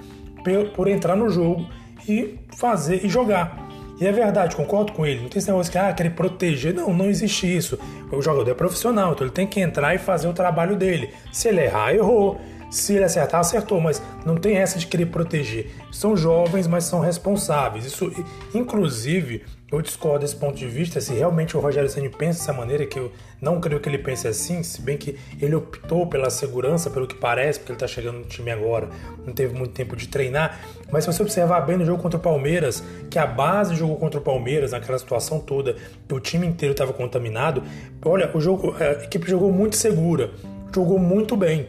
por 0.75 0.88
entrar 0.88 1.17
no 1.17 1.28
jogo 1.28 1.67
e 2.08 2.38
fazer 2.56 3.05
e 3.05 3.11
jogar. 3.11 3.69
E 4.00 4.06
é 4.06 4.12
verdade, 4.12 4.56
concordo 4.56 4.93
com 4.93 5.05
ele. 5.05 5.20
Não 5.20 5.28
tem 5.28 5.38
esse 5.38 5.49
negócio 5.49 5.70
que 5.70 5.76
ah, 5.76 5.93
querer 5.93 6.14
proteger. 6.14 6.73
Não, 6.73 6.90
não 6.94 7.05
existe 7.05 7.55
isso. 7.55 7.78
O 8.11 8.23
jogador 8.23 8.50
é 8.50 8.55
profissional, 8.55 9.12
então 9.12 9.26
ele 9.26 9.34
tem 9.34 9.46
que 9.46 9.61
entrar 9.61 9.94
e 9.94 9.99
fazer 9.99 10.28
o 10.28 10.32
trabalho 10.32 10.76
dele. 10.76 11.11
Se 11.31 11.49
ele 11.49 11.61
errar, 11.61 11.94
errou. 11.94 12.40
Se 12.70 12.94
ele 12.94 13.05
acertar, 13.05 13.40
acertou, 13.40 13.81
mas 13.81 14.00
não 14.25 14.37
tem 14.37 14.56
essa 14.56 14.78
de 14.78 14.87
querer 14.87 15.06
proteger. 15.06 15.70
São 15.90 16.17
jovens, 16.17 16.69
mas 16.69 16.84
são 16.84 17.00
responsáveis. 17.00 17.84
Isso, 17.84 18.12
inclusive, 18.55 19.43
eu 19.72 19.82
discordo 19.82 20.20
desse 20.20 20.37
ponto 20.37 20.56
de 20.56 20.67
vista. 20.67 21.00
Se 21.00 21.12
realmente 21.12 21.56
o 21.56 21.61
Rogério 21.61 21.90
Ceni 21.90 22.08
pensa 22.08 22.38
dessa 22.38 22.52
maneira, 22.52 22.87
que 22.87 22.99
eu 22.99 23.12
não 23.40 23.61
creio 23.61 23.81
que 23.81 23.88
ele 23.88 23.99
pense 23.99 24.26
assim, 24.26 24.62
se 24.62 24.81
bem 24.82 24.96
que 24.96 25.19
ele 25.40 25.55
optou 25.55 26.06
pela 26.06 26.31
segurança, 26.31 26.90
pelo 26.90 27.06
que 27.06 27.14
parece, 27.14 27.58
porque 27.58 27.72
ele 27.72 27.76
está 27.76 27.88
chegando 27.88 28.19
no 28.19 28.25
time 28.25 28.50
agora, 28.50 28.88
não 29.26 29.32
teve 29.32 29.52
muito 29.52 29.73
tempo 29.73 29.96
de 29.96 30.06
treinar. 30.08 30.61
Mas 30.93 31.05
se 31.05 31.12
você 31.12 31.23
observar 31.23 31.61
bem 31.62 31.76
no 31.76 31.84
jogo 31.84 32.00
contra 32.00 32.19
o 32.19 32.23
Palmeiras, 32.23 32.82
que 33.11 33.19
a 33.19 33.26
base 33.26 33.75
jogou 33.75 33.96
contra 33.96 34.20
o 34.20 34.23
Palmeiras, 34.23 34.73
naquela 34.73 34.99
situação 34.99 35.40
toda, 35.40 35.76
o 36.11 36.20
time 36.20 36.46
inteiro 36.46 36.73
estava 36.73 36.93
contaminado, 36.93 37.62
olha, 38.05 38.31
o 38.32 38.40
jogo, 38.40 38.75
a 38.78 39.05
equipe 39.05 39.28
jogou 39.28 39.52
muito 39.52 39.76
segura, 39.76 40.31
jogou 40.73 40.99
muito 40.99 41.37
bem. 41.37 41.69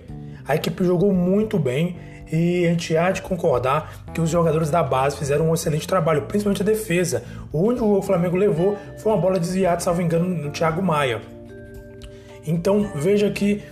A 0.51 0.55
equipe 0.57 0.83
jogou 0.83 1.13
muito 1.13 1.57
bem 1.57 1.95
e 2.29 2.65
a 2.65 2.71
gente 2.71 2.97
há 2.97 3.09
de 3.09 3.21
concordar 3.21 4.03
que 4.13 4.19
os 4.19 4.29
jogadores 4.29 4.69
da 4.69 4.83
base 4.83 5.15
fizeram 5.15 5.49
um 5.49 5.53
excelente 5.53 5.87
trabalho, 5.87 6.23
principalmente 6.23 6.61
a 6.61 6.65
defesa. 6.65 7.23
O 7.53 7.59
único 7.59 7.85
gol 7.85 7.99
que 7.99 8.03
o 8.03 8.07
Flamengo 8.07 8.35
levou 8.35 8.77
foi 8.97 9.13
uma 9.13 9.17
bola 9.17 9.39
desviada, 9.39 9.79
salvo 9.79 10.01
engano, 10.01 10.27
no 10.27 10.51
Thiago 10.51 10.83
Maia. 10.83 11.21
Então 12.45 12.91
veja 12.95 13.29
que 13.29 13.63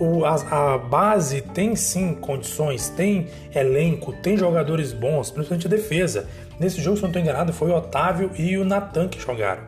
o, 0.00 0.24
a, 0.24 0.74
a, 0.74 0.78
base 0.78 1.42
tem 1.42 1.76
sim 1.76 2.14
condições, 2.14 2.88
tem 2.88 3.26
elenco, 3.54 4.10
tem 4.10 4.34
jogadores 4.34 4.94
bons, 4.94 5.30
principalmente 5.30 5.66
a 5.66 5.70
defesa. 5.70 6.26
Nesse 6.58 6.80
jogo, 6.80 6.96
se 6.96 7.02
não 7.02 7.10
estou 7.10 7.20
enganado, 7.20 7.52
foi 7.52 7.70
o 7.70 7.76
Otávio 7.76 8.30
e 8.38 8.56
o 8.56 8.64
Natan 8.64 9.08
que 9.08 9.20
jogaram. 9.20 9.64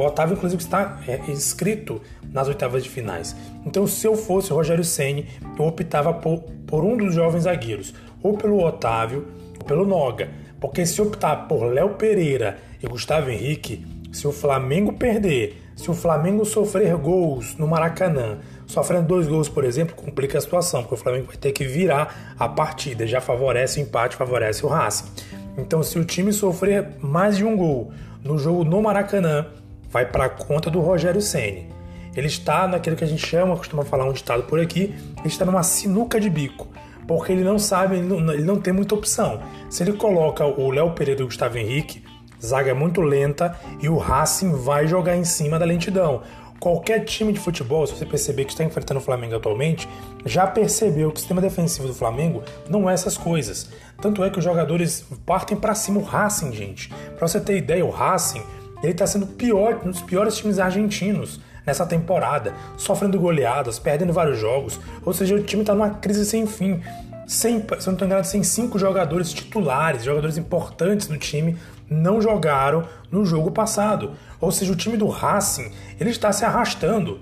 O 0.00 0.06
Otávio, 0.06 0.34
inclusive, 0.34 0.62
está 0.62 0.98
é, 1.06 1.20
inscrito 1.30 2.00
nas 2.32 2.48
oitavas 2.48 2.82
de 2.82 2.88
finais. 2.88 3.36
Então, 3.66 3.86
se 3.86 4.06
eu 4.06 4.16
fosse 4.16 4.50
Rogério 4.50 4.82
Ceni, 4.82 5.28
eu 5.58 5.66
optava 5.66 6.14
por, 6.14 6.40
por 6.66 6.82
um 6.82 6.96
dos 6.96 7.14
jovens 7.14 7.42
zagueiros, 7.42 7.92
ou 8.22 8.32
pelo 8.32 8.64
Otávio, 8.64 9.28
ou 9.58 9.64
pelo 9.66 9.84
Noga. 9.84 10.30
Porque 10.58 10.86
se 10.86 11.02
optar 11.02 11.46
por 11.46 11.64
Léo 11.64 11.96
Pereira 11.96 12.56
e 12.82 12.86
Gustavo 12.86 13.28
Henrique, 13.28 13.84
se 14.10 14.26
o 14.26 14.32
Flamengo 14.32 14.94
perder, 14.94 15.62
se 15.76 15.90
o 15.90 15.94
Flamengo 15.94 16.46
sofrer 16.46 16.96
gols 16.96 17.54
no 17.58 17.68
Maracanã, 17.68 18.38
sofrendo 18.66 19.06
dois 19.06 19.28
gols, 19.28 19.50
por 19.50 19.64
exemplo, 19.64 19.94
complica 19.94 20.38
a 20.38 20.40
situação, 20.40 20.80
porque 20.80 20.94
o 20.94 20.98
Flamengo 20.98 21.26
vai 21.26 21.36
ter 21.36 21.52
que 21.52 21.66
virar 21.66 22.34
a 22.38 22.48
partida, 22.48 23.06
já 23.06 23.20
favorece 23.20 23.78
o 23.78 23.82
empate, 23.82 24.16
favorece 24.16 24.64
o 24.64 24.68
Racing. 24.70 25.10
Então, 25.58 25.82
se 25.82 25.98
o 25.98 26.06
time 26.06 26.32
sofrer 26.32 26.88
mais 27.02 27.36
de 27.36 27.44
um 27.44 27.54
gol 27.54 27.92
no 28.24 28.38
jogo 28.38 28.64
no 28.64 28.80
Maracanã, 28.80 29.46
vai 29.90 30.06
para 30.06 30.28
conta 30.28 30.70
do 30.70 30.80
Rogério 30.80 31.20
Ceni. 31.20 31.68
Ele 32.16 32.26
está 32.26 32.66
naquilo 32.66 32.96
que 32.96 33.04
a 33.04 33.06
gente 33.06 33.24
chama, 33.24 33.56
costuma 33.56 33.84
falar 33.84 34.04
um 34.04 34.12
ditado 34.12 34.44
por 34.44 34.60
aqui, 34.60 34.94
ele 35.18 35.26
está 35.26 35.44
numa 35.44 35.62
sinuca 35.62 36.20
de 36.20 36.28
bico, 36.28 36.68
porque 37.06 37.32
ele 37.32 37.44
não 37.44 37.58
sabe, 37.58 37.96
ele 37.96 38.06
não, 38.06 38.32
ele 38.32 38.44
não 38.44 38.60
tem 38.60 38.72
muita 38.72 38.94
opção. 38.94 39.40
Se 39.68 39.82
ele 39.82 39.92
coloca 39.92 40.44
o 40.44 40.70
Léo 40.70 40.92
Pereira 40.92 41.20
e 41.20 41.24
o 41.24 41.26
Gustavo 41.26 41.56
Henrique, 41.58 42.02
zaga 42.42 42.70
é 42.70 42.74
muito 42.74 43.00
lenta 43.00 43.56
e 43.80 43.88
o 43.88 43.96
Racing 43.96 44.52
vai 44.52 44.86
jogar 44.86 45.16
em 45.16 45.24
cima 45.24 45.58
da 45.58 45.64
lentidão. 45.64 46.22
Qualquer 46.58 47.04
time 47.04 47.32
de 47.32 47.40
futebol, 47.40 47.86
se 47.86 47.94
você 47.94 48.04
perceber 48.04 48.44
que 48.44 48.50
está 48.52 48.62
enfrentando 48.62 49.00
o 49.00 49.02
Flamengo 49.02 49.34
atualmente, 49.34 49.88
já 50.26 50.46
percebeu 50.46 51.10
que 51.10 51.16
o 51.16 51.18
sistema 51.18 51.40
defensivo 51.40 51.88
do 51.88 51.94
Flamengo 51.94 52.42
não 52.68 52.90
é 52.90 52.92
essas 52.92 53.16
coisas. 53.16 53.70
Tanto 53.98 54.22
é 54.22 54.28
que 54.28 54.38
os 54.38 54.44
jogadores 54.44 55.06
partem 55.24 55.56
para 55.56 55.74
cima 55.74 56.00
o 56.00 56.02
Racing, 56.02 56.52
gente. 56.52 56.92
Para 57.16 57.26
você 57.26 57.40
ter 57.40 57.56
ideia, 57.56 57.84
o 57.84 57.88
Racing 57.88 58.42
ele 58.82 58.92
está 58.92 59.06
sendo 59.06 59.26
pior, 59.26 59.80
um 59.84 59.90
dos 59.90 60.00
piores 60.00 60.36
times 60.36 60.58
argentinos 60.58 61.40
nessa 61.64 61.86
temporada, 61.86 62.54
sofrendo 62.76 63.18
goleadas, 63.18 63.78
perdendo 63.78 64.12
vários 64.12 64.38
jogos. 64.38 64.80
Ou 65.04 65.12
seja, 65.12 65.34
o 65.34 65.42
time 65.42 65.62
está 65.62 65.74
numa 65.74 65.90
crise 65.90 66.24
sem 66.24 66.46
fim. 66.46 66.80
Sem, 67.26 67.60
se 67.60 67.64
eu 67.64 67.70
não 67.70 67.92
estou 67.92 68.06
enganado, 68.06 68.26
sem 68.26 68.42
cinco 68.42 68.78
jogadores 68.78 69.32
titulares, 69.32 70.02
jogadores 70.02 70.36
importantes 70.36 71.08
no 71.08 71.16
time, 71.16 71.56
não 71.88 72.20
jogaram 72.20 72.84
no 73.10 73.24
jogo 73.24 73.50
passado. 73.50 74.12
Ou 74.40 74.50
seja, 74.50 74.72
o 74.72 74.76
time 74.76 74.96
do 74.96 75.06
Racing 75.06 75.70
ele 76.00 76.10
está 76.10 76.32
se 76.32 76.44
arrastando. 76.44 77.20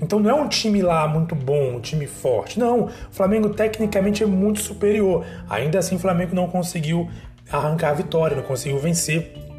Então 0.00 0.20
não 0.20 0.30
é 0.30 0.34
um 0.34 0.48
time 0.48 0.82
lá 0.82 1.08
muito 1.08 1.34
bom, 1.34 1.76
um 1.76 1.80
time 1.80 2.06
forte. 2.06 2.60
Não, 2.60 2.84
o 2.84 2.90
Flamengo 3.10 3.48
tecnicamente 3.50 4.22
é 4.22 4.26
muito 4.26 4.60
superior. 4.60 5.24
Ainda 5.48 5.78
assim, 5.78 5.96
o 5.96 5.98
Flamengo 5.98 6.34
não 6.34 6.46
conseguiu 6.46 7.08
arrancar 7.50 7.90
a 7.90 7.94
vitória, 7.94 8.36
não 8.36 8.44
conseguiu 8.44 8.78
vencer 8.78 9.49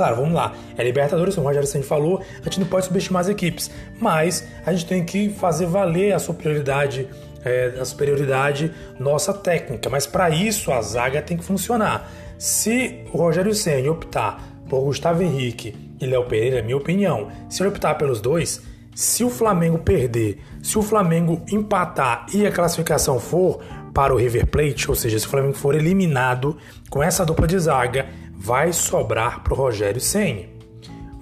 Claro, 0.00 0.16
vamos 0.16 0.32
lá. 0.32 0.54
É 0.78 0.82
Libertadores, 0.82 1.34
como 1.34 1.44
o 1.44 1.48
Rogério 1.50 1.68
Senni 1.68 1.84
falou, 1.84 2.22
a 2.40 2.44
gente 2.44 2.58
não 2.58 2.66
pode 2.66 2.86
subestimar 2.86 3.20
as 3.20 3.28
equipes, 3.28 3.70
mas 4.00 4.48
a 4.64 4.72
gente 4.72 4.86
tem 4.86 5.04
que 5.04 5.28
fazer 5.28 5.66
valer 5.66 6.14
a 6.14 6.18
superioridade, 6.18 7.06
é, 7.44 7.74
a 7.78 7.84
superioridade 7.84 8.72
nossa 8.98 9.34
técnica. 9.34 9.90
Mas 9.90 10.06
para 10.06 10.30
isso 10.30 10.72
a 10.72 10.80
zaga 10.80 11.20
tem 11.20 11.36
que 11.36 11.44
funcionar. 11.44 12.10
Se 12.38 13.04
o 13.12 13.18
Rogério 13.18 13.52
Senni 13.52 13.90
optar 13.90 14.42
por 14.70 14.80
Gustavo 14.84 15.22
Henrique 15.22 15.76
e 16.00 16.06
Léo 16.06 16.24
Pereira, 16.24 16.60
é 16.60 16.62
minha 16.62 16.78
opinião, 16.78 17.28
se 17.50 17.62
ele 17.62 17.68
optar 17.68 17.96
pelos 17.96 18.22
dois, 18.22 18.62
se 18.94 19.22
o 19.22 19.28
Flamengo 19.28 19.80
perder, 19.80 20.38
se 20.62 20.78
o 20.78 20.82
Flamengo 20.82 21.42
empatar 21.52 22.24
e 22.32 22.46
a 22.46 22.50
classificação 22.50 23.20
for 23.20 23.60
para 23.92 24.14
o 24.14 24.16
River 24.16 24.46
Plate, 24.46 24.88
ou 24.88 24.94
seja, 24.94 25.18
se 25.18 25.26
o 25.26 25.28
Flamengo 25.28 25.52
for 25.52 25.74
eliminado 25.74 26.56
com 26.88 27.02
essa 27.02 27.26
dupla 27.26 27.46
de 27.46 27.58
zaga, 27.58 28.08
vai 28.40 28.72
sobrar 28.72 29.42
para 29.42 29.52
o 29.52 29.56
Rogério 29.56 30.00
Ceni. 30.00 30.48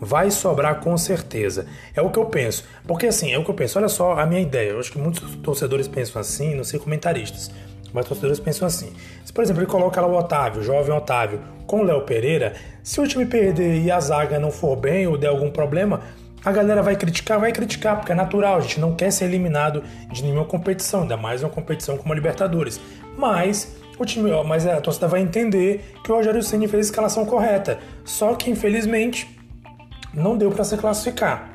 Vai 0.00 0.30
sobrar 0.30 0.78
com 0.78 0.96
certeza. 0.96 1.66
É 1.96 2.00
o 2.00 2.10
que 2.10 2.18
eu 2.18 2.26
penso. 2.26 2.64
Porque 2.86 3.08
assim, 3.08 3.32
é 3.32 3.38
o 3.38 3.44
que 3.44 3.50
eu 3.50 3.54
penso. 3.54 3.76
Olha 3.76 3.88
só 3.88 4.12
a 4.12 4.24
minha 4.24 4.40
ideia. 4.40 4.70
Eu 4.70 4.78
acho 4.78 4.92
que 4.92 4.98
muitos 4.98 5.34
torcedores 5.42 5.88
pensam 5.88 6.20
assim, 6.20 6.54
não 6.54 6.62
sei 6.62 6.78
comentaristas, 6.78 7.50
mas 7.92 8.06
torcedores 8.06 8.38
pensam 8.38 8.68
assim. 8.68 8.92
Se, 9.24 9.32
por 9.32 9.42
exemplo, 9.42 9.62
ele 9.62 9.70
coloca 9.70 10.00
lá 10.00 10.06
o 10.06 10.16
Otávio, 10.16 10.60
o 10.60 10.64
jovem 10.64 10.96
Otávio, 10.96 11.40
com 11.66 11.80
o 11.80 11.82
Léo 11.82 12.02
Pereira, 12.02 12.54
se 12.84 13.00
o 13.00 13.08
time 13.08 13.26
perder 13.26 13.82
e 13.82 13.90
a 13.90 13.98
zaga 13.98 14.38
não 14.38 14.52
for 14.52 14.76
bem 14.76 15.08
ou 15.08 15.18
der 15.18 15.26
algum 15.26 15.50
problema, 15.50 16.02
a 16.44 16.52
galera 16.52 16.84
vai 16.84 16.94
criticar, 16.94 17.40
vai 17.40 17.50
criticar, 17.50 17.96
porque 17.96 18.12
é 18.12 18.14
natural, 18.14 18.58
a 18.58 18.60
gente 18.60 18.78
não 18.78 18.94
quer 18.94 19.10
ser 19.10 19.24
eliminado 19.24 19.82
de 20.12 20.22
nenhuma 20.22 20.44
competição, 20.44 21.02
ainda 21.02 21.16
mais 21.16 21.42
uma 21.42 21.50
competição 21.50 21.96
como 21.96 22.12
a 22.12 22.14
Libertadores. 22.14 22.80
Mas 23.16 23.76
o 24.02 24.06
time, 24.06 24.30
mas 24.44 24.66
a 24.66 24.80
torcida 24.80 25.08
vai 25.08 25.20
entender 25.20 25.94
que 26.04 26.10
o 26.10 26.14
Rogério 26.14 26.42
Ceni 26.42 26.68
fez 26.68 26.86
a 26.86 26.90
escalação 26.90 27.24
correta. 27.24 27.78
Só 28.04 28.34
que 28.34 28.50
infelizmente 28.50 29.28
não 30.12 30.36
deu 30.36 30.50
para 30.50 30.64
se 30.64 30.76
classificar. 30.76 31.50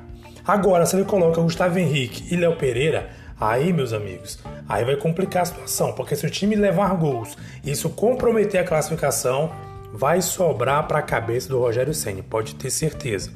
Agora, 0.45 0.85
se 0.85 0.95
ele 0.95 1.05
coloca 1.05 1.41
Gustavo 1.41 1.79
Henrique 1.79 2.33
e 2.33 2.37
Léo 2.37 2.55
Pereira, 2.55 3.09
aí, 3.39 3.71
meus 3.71 3.93
amigos, 3.93 4.39
aí 4.67 4.83
vai 4.83 4.95
complicar 4.95 5.43
a 5.43 5.45
situação, 5.45 5.93
porque 5.93 6.15
se 6.15 6.25
o 6.25 6.29
time 6.29 6.55
levar 6.55 6.93
gols 6.95 7.37
e 7.63 7.71
isso 7.71 7.89
comprometer 7.89 8.59
a 8.59 8.63
classificação, 8.63 9.51
vai 9.93 10.21
sobrar 10.21 10.87
para 10.87 10.99
a 10.99 11.03
cabeça 11.03 11.47
do 11.49 11.59
Rogério 11.59 11.93
Ceni, 11.93 12.21
pode 12.21 12.55
ter 12.55 12.69
certeza 12.69 13.31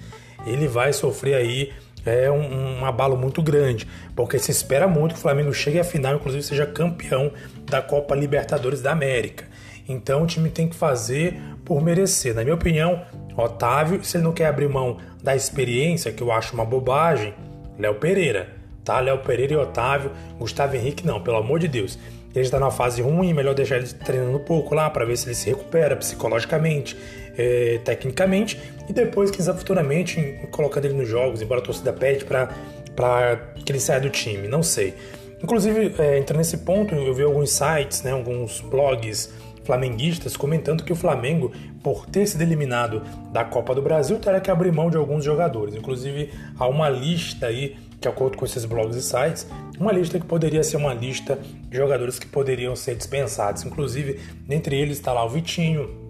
ele 0.45 0.67
vai 0.67 0.93
sofrer 0.93 1.35
aí 1.35 1.73
é 2.11 2.31
um, 2.31 2.79
um, 2.79 2.85
abalo 2.85 3.17
muito 3.17 3.41
grande, 3.41 3.87
porque 4.15 4.39
se 4.39 4.51
espera 4.51 4.87
muito 4.87 5.13
que 5.13 5.19
o 5.19 5.21
Flamengo 5.21 5.53
chegue 5.53 5.79
à 5.79 5.83
final, 5.83 6.15
inclusive 6.15 6.43
seja 6.43 6.65
campeão 6.65 7.31
da 7.65 7.81
Copa 7.81 8.15
Libertadores 8.15 8.81
da 8.81 8.91
América. 8.91 9.45
Então 9.87 10.23
o 10.23 10.27
time 10.27 10.49
tem 10.49 10.67
que 10.67 10.75
fazer 10.75 11.39
por 11.63 11.81
merecer. 11.81 12.33
Na 12.35 12.43
minha 12.43 12.55
opinião, 12.55 13.01
Otávio, 13.35 14.03
se 14.03 14.17
ele 14.17 14.23
não 14.23 14.33
quer 14.33 14.47
abrir 14.47 14.67
mão 14.67 14.97
da 15.23 15.35
experiência, 15.35 16.11
que 16.11 16.21
eu 16.21 16.31
acho 16.31 16.53
uma 16.53 16.65
bobagem, 16.65 17.33
Léo 17.79 17.95
Pereira, 17.95 18.49
tá? 18.83 18.99
Léo 18.99 19.19
Pereira 19.19 19.53
e 19.53 19.57
Otávio, 19.57 20.11
Gustavo 20.37 20.75
Henrique 20.75 21.05
não, 21.05 21.21
pelo 21.21 21.37
amor 21.37 21.59
de 21.59 21.67
Deus. 21.67 21.97
Ele 22.35 22.45
está 22.45 22.59
numa 22.59 22.71
fase 22.71 23.01
ruim, 23.01 23.33
melhor 23.33 23.55
deixar 23.55 23.77
ele 23.77 23.87
treinando 23.87 24.37
um 24.37 24.43
pouco 24.43 24.75
lá 24.75 24.89
para 24.89 25.05
ver 25.05 25.17
se 25.17 25.27
ele 25.27 25.35
se 25.35 25.49
recupera 25.49 25.95
psicologicamente 25.95 26.95
é, 27.37 27.79
tecnicamente 27.83 28.59
e 28.89 28.93
depois, 28.93 29.29
sabe 29.29 29.59
futuramente, 29.59 30.39
colocando 30.51 30.85
ele 30.85 30.95
nos 30.95 31.07
jogos, 31.07 31.41
embora 31.41 31.61
a 31.61 31.63
torcida 31.63 31.93
pede 31.93 32.25
para 32.25 33.53
que 33.63 33.71
ele 33.71 33.79
saia 33.79 33.99
do 33.99 34.09
time, 34.09 34.47
não 34.47 34.63
sei. 34.63 34.93
Inclusive, 35.41 35.93
é, 35.99 36.17
entrando 36.17 36.39
nesse 36.39 36.57
ponto, 36.59 36.95
eu 36.95 37.13
vi 37.13 37.23
alguns 37.23 37.51
sites, 37.51 38.01
né, 38.01 38.11
alguns 38.11 38.59
blogs 38.61 39.31
flamenguistas 39.63 40.37
comentando 40.37 40.83
que 40.83 40.93
o 40.93 40.95
Flamengo, 40.95 41.51
por 41.83 42.05
ter 42.05 42.25
sido 42.25 42.41
eliminado 42.41 43.03
da 43.33 43.43
Copa 43.43 43.75
do 43.75 43.81
Brasil, 43.81 44.17
terá 44.17 44.39
que 44.39 44.49
abrir 44.49 44.71
mão 44.71 44.89
de 44.89 44.95
alguns 44.95 45.25
jogadores. 45.25 45.75
Inclusive, 45.75 46.31
há 46.57 46.65
uma 46.67 46.89
lista 46.89 47.47
aí, 47.47 47.75
de 47.99 48.07
acordo 48.07 48.37
com 48.37 48.45
esses 48.45 48.63
blogs 48.63 48.95
e 48.95 49.01
sites, 49.01 49.45
uma 49.77 49.91
lista 49.91 50.19
que 50.19 50.25
poderia 50.25 50.63
ser 50.63 50.77
uma 50.77 50.93
lista 50.93 51.37
de 51.69 51.77
jogadores 51.77 52.17
que 52.17 52.25
poderiam 52.25 52.75
ser 52.75 52.95
dispensados. 52.95 53.63
Inclusive, 53.65 54.19
dentre 54.47 54.75
eles 54.77 54.97
está 54.97 55.11
lá 55.11 55.25
o 55.25 55.29
Vitinho, 55.29 56.06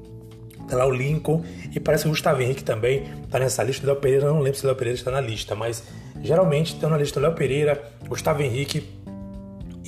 Tá 0.68 0.76
lá 0.76 0.86
o 0.86 0.92
Lincoln 0.92 1.44
e 1.74 1.80
parece 1.80 2.04
que 2.04 2.10
o 2.10 2.12
Gustavo 2.12 2.42
Henrique 2.42 2.64
também 2.64 3.04
está 3.24 3.40
nessa 3.40 3.64
lista. 3.64 3.86
O 3.86 3.88
Léo 3.88 3.96
Pereira, 3.98 4.28
não 4.28 4.40
lembro 4.40 4.60
se 4.60 4.66
o 4.66 4.68
Léo 4.68 4.76
Pereira 4.76 4.98
está 4.98 5.12
na 5.12 5.22
lista, 5.22 5.56
mas 5.56 5.84
geralmente 6.22 6.74
estão 6.74 6.90
na 6.90 6.98
lista 6.98 7.20
o 7.20 7.24
Léo 7.24 7.34
Pereira, 7.34 7.82
Gustavo 8.08 8.42
Henrique 8.42 8.84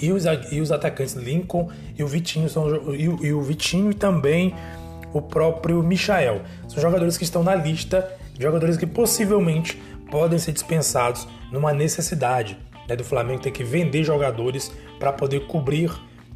e 0.01 0.11
os, 0.11 0.23
e 0.51 0.61
os 0.61 0.71
atacantes 0.71 1.15
Lincoln 1.15 1.69
e 1.97 2.03
o 2.03 2.07
Vitinho 2.07 2.49
são 2.49 2.93
e, 2.93 3.03
e 3.03 3.33
o 3.33 3.41
Vitinho 3.41 3.91
e 3.91 3.93
também 3.93 4.55
o 5.13 5.21
próprio 5.21 5.83
Michael. 5.83 6.41
São 6.67 6.81
jogadores 6.81 7.17
que 7.17 7.23
estão 7.23 7.43
na 7.43 7.55
lista, 7.55 8.09
jogadores 8.39 8.77
que 8.77 8.87
possivelmente 8.87 9.81
podem 10.09 10.39
ser 10.39 10.53
dispensados 10.53 11.27
numa 11.51 11.73
necessidade 11.73 12.57
né, 12.87 12.95
do 12.95 13.03
Flamengo 13.03 13.41
ter 13.41 13.51
que 13.51 13.63
vender 13.63 14.03
jogadores 14.03 14.71
para 14.99 15.11
poder 15.11 15.47
cobrir 15.47 15.91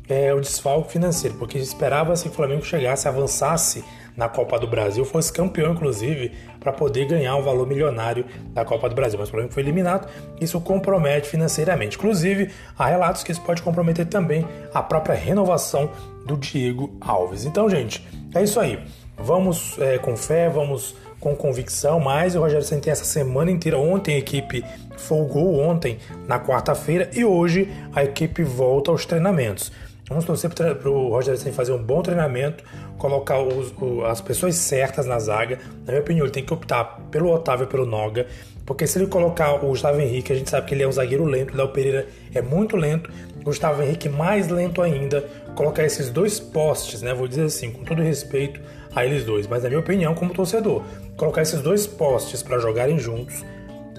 é, 0.08 0.34
o 0.34 0.40
desfalque 0.40 0.92
financeiro, 0.92 1.38
porque 1.38 1.58
esperava-se 1.58 2.24
que 2.24 2.30
o 2.30 2.34
Flamengo 2.34 2.64
chegasse, 2.64 3.08
avançasse 3.08 3.84
na 4.16 4.30
Copa 4.30 4.60
do 4.60 4.68
Brasil, 4.68 5.04
fosse 5.06 5.32
campeão, 5.32 5.74
inclusive, 5.74 6.32
para 6.60 6.72
poder 6.72 7.06
ganhar 7.06 7.36
um 7.36 7.42
valor 7.42 7.68
milionário 7.68 8.26
da 8.54 8.64
Copa 8.64 8.88
do 8.90 8.96
Brasil. 8.96 9.18
Mas 9.20 9.30
o 9.30 9.32
Flamengo 9.32 9.54
foi 9.54 9.64
eliminado, 9.64 10.08
isso 10.40 10.60
compromete 10.62 11.28
financeiramente. 11.28 11.98
Inclusive, 11.98 12.50
há 12.78 12.86
relatos 12.88 13.24
que 13.24 13.32
isso 13.32 13.42
pode 13.42 13.62
comprometer 13.62 14.06
também 14.06 14.48
a 14.74 14.82
própria 14.82 15.16
renovação 15.16 15.90
do 16.26 16.38
Diego 16.38 16.96
Alves. 17.02 17.46
Então, 17.46 17.70
gente, 17.70 18.06
é 18.34 18.44
isso 18.44 18.60
aí. 18.60 18.80
Vamos 19.18 19.78
é, 19.80 19.98
com 19.98 20.18
fé, 20.18 20.50
vamos 20.50 20.96
com 21.20 21.36
convicção, 21.36 22.02
mas 22.02 22.36
o 22.36 22.40
Rogério 22.40 22.66
Senna 22.66 22.82
tem 22.82 22.92
essa 22.92 23.06
semana 23.06 23.50
inteira. 23.50 23.78
Ontem 23.78 24.16
a 24.16 24.18
equipe 24.18 24.64
folgou, 24.98 25.58
ontem 25.60 25.98
na 26.28 26.40
quarta-feira, 26.40 27.10
e 27.14 27.24
hoje 27.24 27.72
a 27.94 28.04
equipe 28.04 28.44
volta 28.44 28.92
aos 28.92 29.06
treinamentos. 29.06 29.72
Vamos 30.10 30.26
torcer 30.26 30.50
para 30.50 30.90
o 30.90 31.10
Rogério 31.10 31.40
Senna 31.40 31.56
fazer 31.56 31.72
um 31.72 31.82
bom 31.82 32.02
treinamento, 32.02 32.64
colocar 32.98 33.40
os, 33.40 33.74
o, 33.82 34.04
as 34.06 34.20
pessoas 34.20 34.56
certas 34.56 35.06
na 35.06 35.18
zaga. 35.18 35.60
Na 35.86 35.94
minha 35.94 36.02
opinião, 36.02 36.26
ele 36.26 36.34
tem 36.34 36.44
que 36.44 36.54
optar 36.54 37.00
pelo 37.10 37.32
Otávio 37.32 37.64
e 37.64 37.68
pelo 37.68 37.86
Noga, 37.86 38.28
porque 38.66 38.86
se 38.86 39.00
ele 39.00 39.08
colocar 39.08 39.54
o 39.56 39.68
Gustavo 39.70 40.00
Henrique, 40.00 40.34
a 40.34 40.36
gente 40.36 40.50
sabe 40.50 40.68
que 40.68 40.76
ele 40.76 40.84
é 40.84 40.88
um 40.88 40.92
zagueiro 40.92 41.24
lento, 41.24 41.54
o 41.54 41.58
Léo 41.58 41.70
Pereira 41.70 42.08
é 42.34 42.42
muito 42.42 42.76
lento, 42.76 43.10
Gustavo 43.44 43.82
Henrique 43.82 44.10
mais 44.10 44.48
lento 44.48 44.82
ainda. 44.82 45.22
Colocar 45.56 45.84
esses 45.84 46.10
dois 46.10 46.40
postes, 46.40 47.02
né? 47.02 47.14
Vou 47.14 47.28
dizer 47.28 47.44
assim, 47.44 47.72
com 47.72 47.84
todo 47.84 48.02
respeito 48.02 48.60
a 48.96 49.06
eles 49.06 49.24
dois, 49.24 49.48
mas 49.48 49.64
na 49.64 49.70
minha 49.70 49.80
opinião, 49.80 50.16
como 50.16 50.34
torcedor, 50.34 50.84
colocar 51.18 51.42
esses 51.42 51.62
dois 51.62 51.86
postes 51.86 52.42
para 52.42 52.58
jogarem 52.60 52.98
juntos 52.98 53.44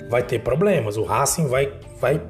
vai 0.09 0.23
ter 0.23 0.41
problemas. 0.41 0.97
O 0.97 1.03
Racing 1.03 1.47
vai, 1.47 1.73
vai 2.01 2.21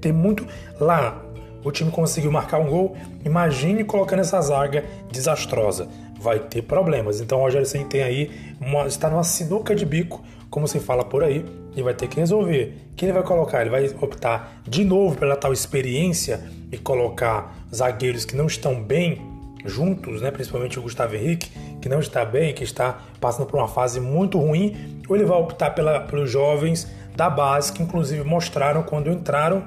ter 0.00 0.12
muito. 0.12 0.46
Lá, 0.80 1.22
o 1.64 1.70
time 1.70 1.90
conseguiu 1.90 2.30
marcar 2.30 2.58
um 2.58 2.68
gol. 2.68 2.96
Imagine 3.24 3.84
colocando 3.84 4.20
essa 4.20 4.40
zaga 4.40 4.84
desastrosa. 5.10 5.88
Vai 6.18 6.38
ter 6.38 6.62
problemas. 6.62 7.20
Então 7.20 7.38
o 7.38 7.42
Rogério 7.42 7.66
Senna 7.66 7.84
tem 7.86 8.02
aí 8.02 8.30
uma, 8.60 8.86
está 8.86 9.08
numa 9.08 9.24
sinuca 9.24 9.74
de 9.74 9.84
bico, 9.84 10.22
como 10.50 10.68
se 10.68 10.78
fala 10.78 11.04
por 11.04 11.24
aí, 11.24 11.44
e 11.74 11.82
vai 11.82 11.94
ter 11.94 12.08
que 12.08 12.20
resolver. 12.20 12.76
Quem 12.96 13.08
ele 13.08 13.18
vai 13.18 13.26
colocar? 13.26 13.60
Ele 13.60 13.70
vai 13.70 13.86
optar 14.00 14.60
de 14.66 14.84
novo 14.84 15.16
pela 15.16 15.36
tal 15.36 15.52
experiência 15.52 16.42
e 16.70 16.76
colocar 16.76 17.54
zagueiros 17.74 18.24
que 18.24 18.36
não 18.36 18.46
estão 18.46 18.82
bem 18.82 19.20
juntos, 19.64 20.20
né? 20.20 20.30
principalmente 20.30 20.78
o 20.78 20.82
Gustavo 20.82 21.14
Henrique, 21.14 21.50
que 21.80 21.88
não 21.88 22.00
está 22.00 22.24
bem, 22.24 22.52
que 22.52 22.64
está 22.64 22.98
passando 23.20 23.46
por 23.46 23.58
uma 23.58 23.68
fase 23.68 24.00
muito 24.00 24.38
ruim, 24.38 25.00
ou 25.08 25.16
ele 25.16 25.24
vai 25.24 25.38
optar 25.38 25.70
pela, 25.70 26.00
pelos 26.00 26.30
jovens 26.30 26.90
da 27.14 27.30
base, 27.30 27.72
que 27.72 27.82
inclusive 27.82 28.24
mostraram 28.24 28.82
quando 28.82 29.10
entraram 29.10 29.62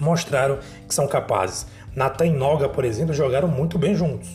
mostraram 0.00 0.58
que 0.86 0.94
são 0.94 1.06
capazes. 1.06 1.66
Natan 1.94 2.26
e 2.26 2.30
Noga, 2.30 2.68
por 2.68 2.84
exemplo, 2.84 3.14
jogaram 3.14 3.48
muito 3.48 3.78
bem 3.78 3.94
juntos. 3.94 4.28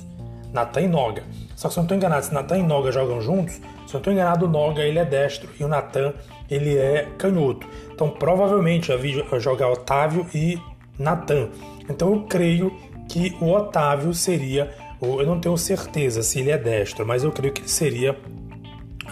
Natan 0.52 0.82
e 0.82 0.88
Noga. 0.88 1.24
Só 1.56 1.68
que 1.68 1.74
se 1.74 1.80
eu 1.80 1.82
não 1.82 1.86
estou 1.86 1.98
enganado, 1.98 2.26
se 2.26 2.34
Natan 2.34 2.58
e 2.58 2.64
Noga 2.64 2.92
jogam 2.92 3.22
juntos, 3.22 3.56
se 3.56 3.62
eu 3.62 3.94
não 3.94 4.00
estou 4.00 4.14
enganado, 4.14 4.46
o 4.46 4.50
Noga 4.50 4.82
ele 4.82 5.00
é 5.00 5.06
destro 5.06 5.50
e 5.60 5.64
o 5.64 5.68
Natan 5.68 6.14
ele 6.50 6.78
é 6.78 7.08
canhoto. 7.18 7.68
Então 7.94 8.10
provavelmente 8.10 8.92
eu 8.92 9.00
vi 9.00 9.24
jogar 9.40 9.70
Otávio 9.70 10.26
e 10.34 10.60
Natan. 10.98 11.50
Então 11.90 12.12
eu 12.14 12.22
creio 12.24 12.76
que 13.08 13.36
o 13.40 13.52
Otávio 13.52 14.14
seria, 14.14 14.72
eu 15.02 15.26
não 15.26 15.40
tenho 15.40 15.58
certeza 15.58 16.24
se 16.24 16.40
ele 16.40 16.52
é 16.52 16.58
destro, 16.58 17.06
mas 17.06 17.24
eu 17.24 17.32
creio 17.32 17.54
que 17.54 17.62
ele 17.62 17.70
seria 17.70 18.18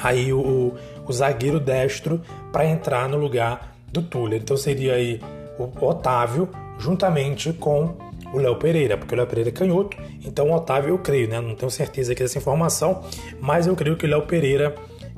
aí 0.02 0.32
o, 0.32 0.74
o 1.06 1.14
zagueiro 1.14 1.60
destro 1.60 2.22
para 2.52 2.66
entrar 2.66 3.08
no 3.08 3.18
lugar 3.18 3.76
do 3.92 4.02
Túlio. 4.02 4.38
Então 4.38 4.56
seria 4.58 4.96
aí 4.96 5.22
o 5.64 5.86
Otávio 5.86 6.50
juntamente 6.80 7.52
com 7.54 7.96
o 8.34 8.38
Léo 8.38 8.56
Pereira, 8.58 8.98
porque 8.98 9.14
o 9.14 9.18
Léo 9.18 9.28
Pereira 9.28 9.50
é 9.50 9.54
canhoto, 9.54 9.98
então 10.24 10.50
o 10.50 10.54
Otávio 10.54 10.90
eu 10.90 11.00
creio, 11.00 11.28
né? 11.28 11.42
Não 11.42 11.56
tenho 11.56 11.70
certeza 11.70 12.14
aqui 12.14 12.22
dessa 12.22 12.38
informação, 12.38 13.04
mas 13.42 13.68
eu 13.68 13.76
creio 13.76 13.98
que 13.98 14.06
o 14.06 14.10
Léo 14.10 14.22
Pereira, 14.24 14.76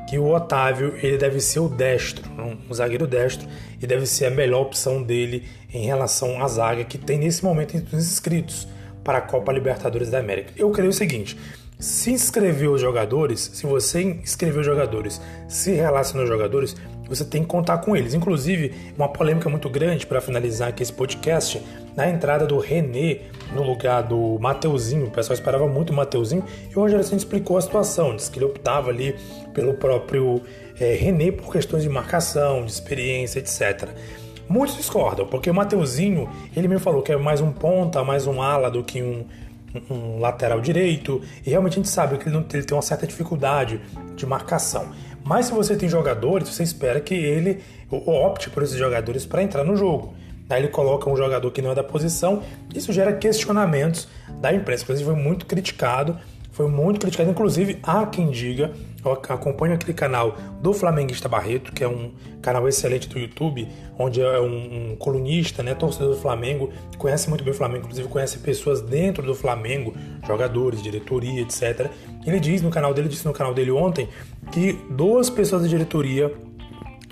que 0.09 0.17
o 0.17 0.33
Otávio, 0.33 0.95
ele 1.01 1.17
deve 1.17 1.39
ser 1.39 1.59
o 1.59 1.67
destro, 1.67 2.23
um 2.39 2.73
zagueiro 2.73 3.05
destro, 3.05 3.47
e 3.81 3.85
deve 3.85 4.05
ser 4.05 4.27
a 4.27 4.29
melhor 4.31 4.61
opção 4.61 5.03
dele 5.03 5.43
em 5.73 5.85
relação 5.85 6.41
à 6.41 6.47
zaga 6.47 6.83
que 6.83 6.97
tem 6.97 7.17
nesse 7.17 7.43
momento 7.43 7.75
entre 7.75 7.95
os 7.95 8.05
inscritos 8.05 8.67
para 9.03 9.17
a 9.17 9.21
Copa 9.21 9.51
Libertadores 9.51 10.09
da 10.09 10.19
América. 10.19 10.53
Eu 10.55 10.69
creio 10.71 10.89
o 10.89 10.93
seguinte, 10.93 11.37
se 11.79 12.11
inscrever 12.11 12.69
os 12.69 12.79
jogadores, 12.79 13.51
se 13.53 13.65
você 13.65 14.03
inscrever 14.03 14.59
os 14.59 14.65
jogadores, 14.65 15.19
se 15.47 15.71
relacionar 15.71 16.23
os 16.23 16.29
jogadores, 16.29 16.75
você 17.15 17.25
tem 17.25 17.41
que 17.41 17.47
contar 17.47 17.79
com 17.79 17.95
eles. 17.95 18.13
Inclusive, 18.13 18.73
uma 18.97 19.09
polêmica 19.09 19.49
muito 19.49 19.69
grande 19.69 20.05
para 20.05 20.21
finalizar 20.21 20.69
aqui 20.69 20.81
esse 20.81 20.93
podcast, 20.93 21.61
na 21.95 22.09
entrada 22.09 22.45
do 22.45 22.57
René 22.57 23.19
no 23.53 23.63
lugar 23.63 24.03
do 24.03 24.37
Mateuzinho. 24.39 25.07
O 25.07 25.11
pessoal 25.11 25.33
esperava 25.33 25.67
muito 25.67 25.91
o 25.91 25.93
Mateuzinho 25.93 26.43
e 26.69 26.75
o 26.75 26.79
Rogério 26.79 27.03
Santos 27.03 27.23
explicou 27.23 27.57
a 27.57 27.61
situação, 27.61 28.15
disse 28.15 28.31
que 28.31 28.39
ele 28.39 28.45
optava 28.45 28.89
ali 28.89 29.15
pelo 29.53 29.73
próprio 29.73 30.41
é, 30.79 30.93
René 30.93 31.31
por 31.31 31.51
questões 31.51 31.83
de 31.83 31.89
marcação, 31.89 32.65
de 32.65 32.71
experiência, 32.71 33.39
etc. 33.39 33.89
Muitos 34.47 34.77
discordam, 34.77 35.27
porque 35.27 35.49
o 35.49 35.53
Mateuzinho, 35.53 36.29
ele 36.55 36.67
me 36.67 36.79
falou 36.79 37.01
que 37.01 37.11
é 37.11 37.17
mais 37.17 37.41
um 37.41 37.51
ponta, 37.51 38.03
mais 38.03 38.27
um 38.27 38.41
ala 38.41 38.69
do 38.69 38.83
que 38.83 39.01
um, 39.01 39.25
um 39.89 40.19
lateral 40.19 40.59
direito, 40.59 41.21
e 41.45 41.49
realmente 41.49 41.73
a 41.73 41.75
gente 41.77 41.89
sabe 41.89 42.17
que 42.17 42.27
ele, 42.27 42.35
não, 42.35 42.45
ele 42.53 42.63
tem 42.63 42.75
uma 42.75 42.81
certa 42.81 43.07
dificuldade 43.07 43.79
de 44.15 44.25
marcação. 44.25 44.91
Mas 45.23 45.47
se 45.47 45.51
você 45.51 45.75
tem 45.75 45.87
jogadores, 45.87 46.49
você 46.49 46.63
espera 46.63 46.99
que 46.99 47.13
ele 47.13 47.61
opte 47.89 48.49
por 48.49 48.63
esses 48.63 48.77
jogadores 48.77 49.25
para 49.25 49.43
entrar 49.43 49.63
no 49.63 49.75
jogo. 49.75 50.13
Aí 50.49 50.61
ele 50.61 50.67
coloca 50.67 51.09
um 51.09 51.15
jogador 51.15 51.49
que 51.51 51.61
não 51.61 51.71
é 51.71 51.75
da 51.75 51.83
posição, 51.83 52.43
isso 52.75 52.91
gera 52.91 53.13
questionamentos 53.13 54.07
da 54.41 54.53
imprensa. 54.53 54.83
Inclusive, 54.83 55.09
foi 55.09 55.19
muito 55.19 55.45
criticado 55.45 56.17
foi 56.51 56.67
muito 56.67 56.99
criticado. 56.99 57.29
Inclusive, 57.29 57.79
há 57.81 58.05
quem 58.05 58.29
diga, 58.29 58.71
eu 59.03 59.11
acompanho 59.11 59.73
aquele 59.73 59.93
canal 59.93 60.35
do 60.61 60.73
Flamenguista 60.73 61.27
Barreto, 61.27 61.71
que 61.71 61.83
é 61.83 61.87
um 61.87 62.11
canal 62.41 62.67
excelente 62.67 63.07
do 63.07 63.17
YouTube, 63.17 63.67
onde 63.97 64.21
é 64.21 64.39
um, 64.39 64.91
um 64.91 64.95
colunista, 64.95 65.63
né, 65.63 65.73
torcedor 65.73 66.15
do 66.15 66.21
Flamengo, 66.21 66.71
conhece 66.97 67.29
muito 67.29 67.43
bem 67.43 67.53
o 67.53 67.55
Flamengo, 67.55 67.81
inclusive 67.81 68.07
conhece 68.07 68.39
pessoas 68.39 68.81
dentro 68.81 69.25
do 69.25 69.33
Flamengo, 69.33 69.93
jogadores, 70.27 70.81
diretoria, 70.81 71.41
etc. 71.41 71.89
Ele 72.25 72.39
diz 72.39 72.61
no 72.61 72.69
canal 72.69 72.93
dele, 72.93 73.07
disse 73.07 73.25
no 73.25 73.33
canal 73.33 73.53
dele 73.53 73.71
ontem, 73.71 74.07
que 74.51 74.73
duas 74.89 75.29
pessoas 75.29 75.63
da 75.63 75.67
diretoria 75.67 76.33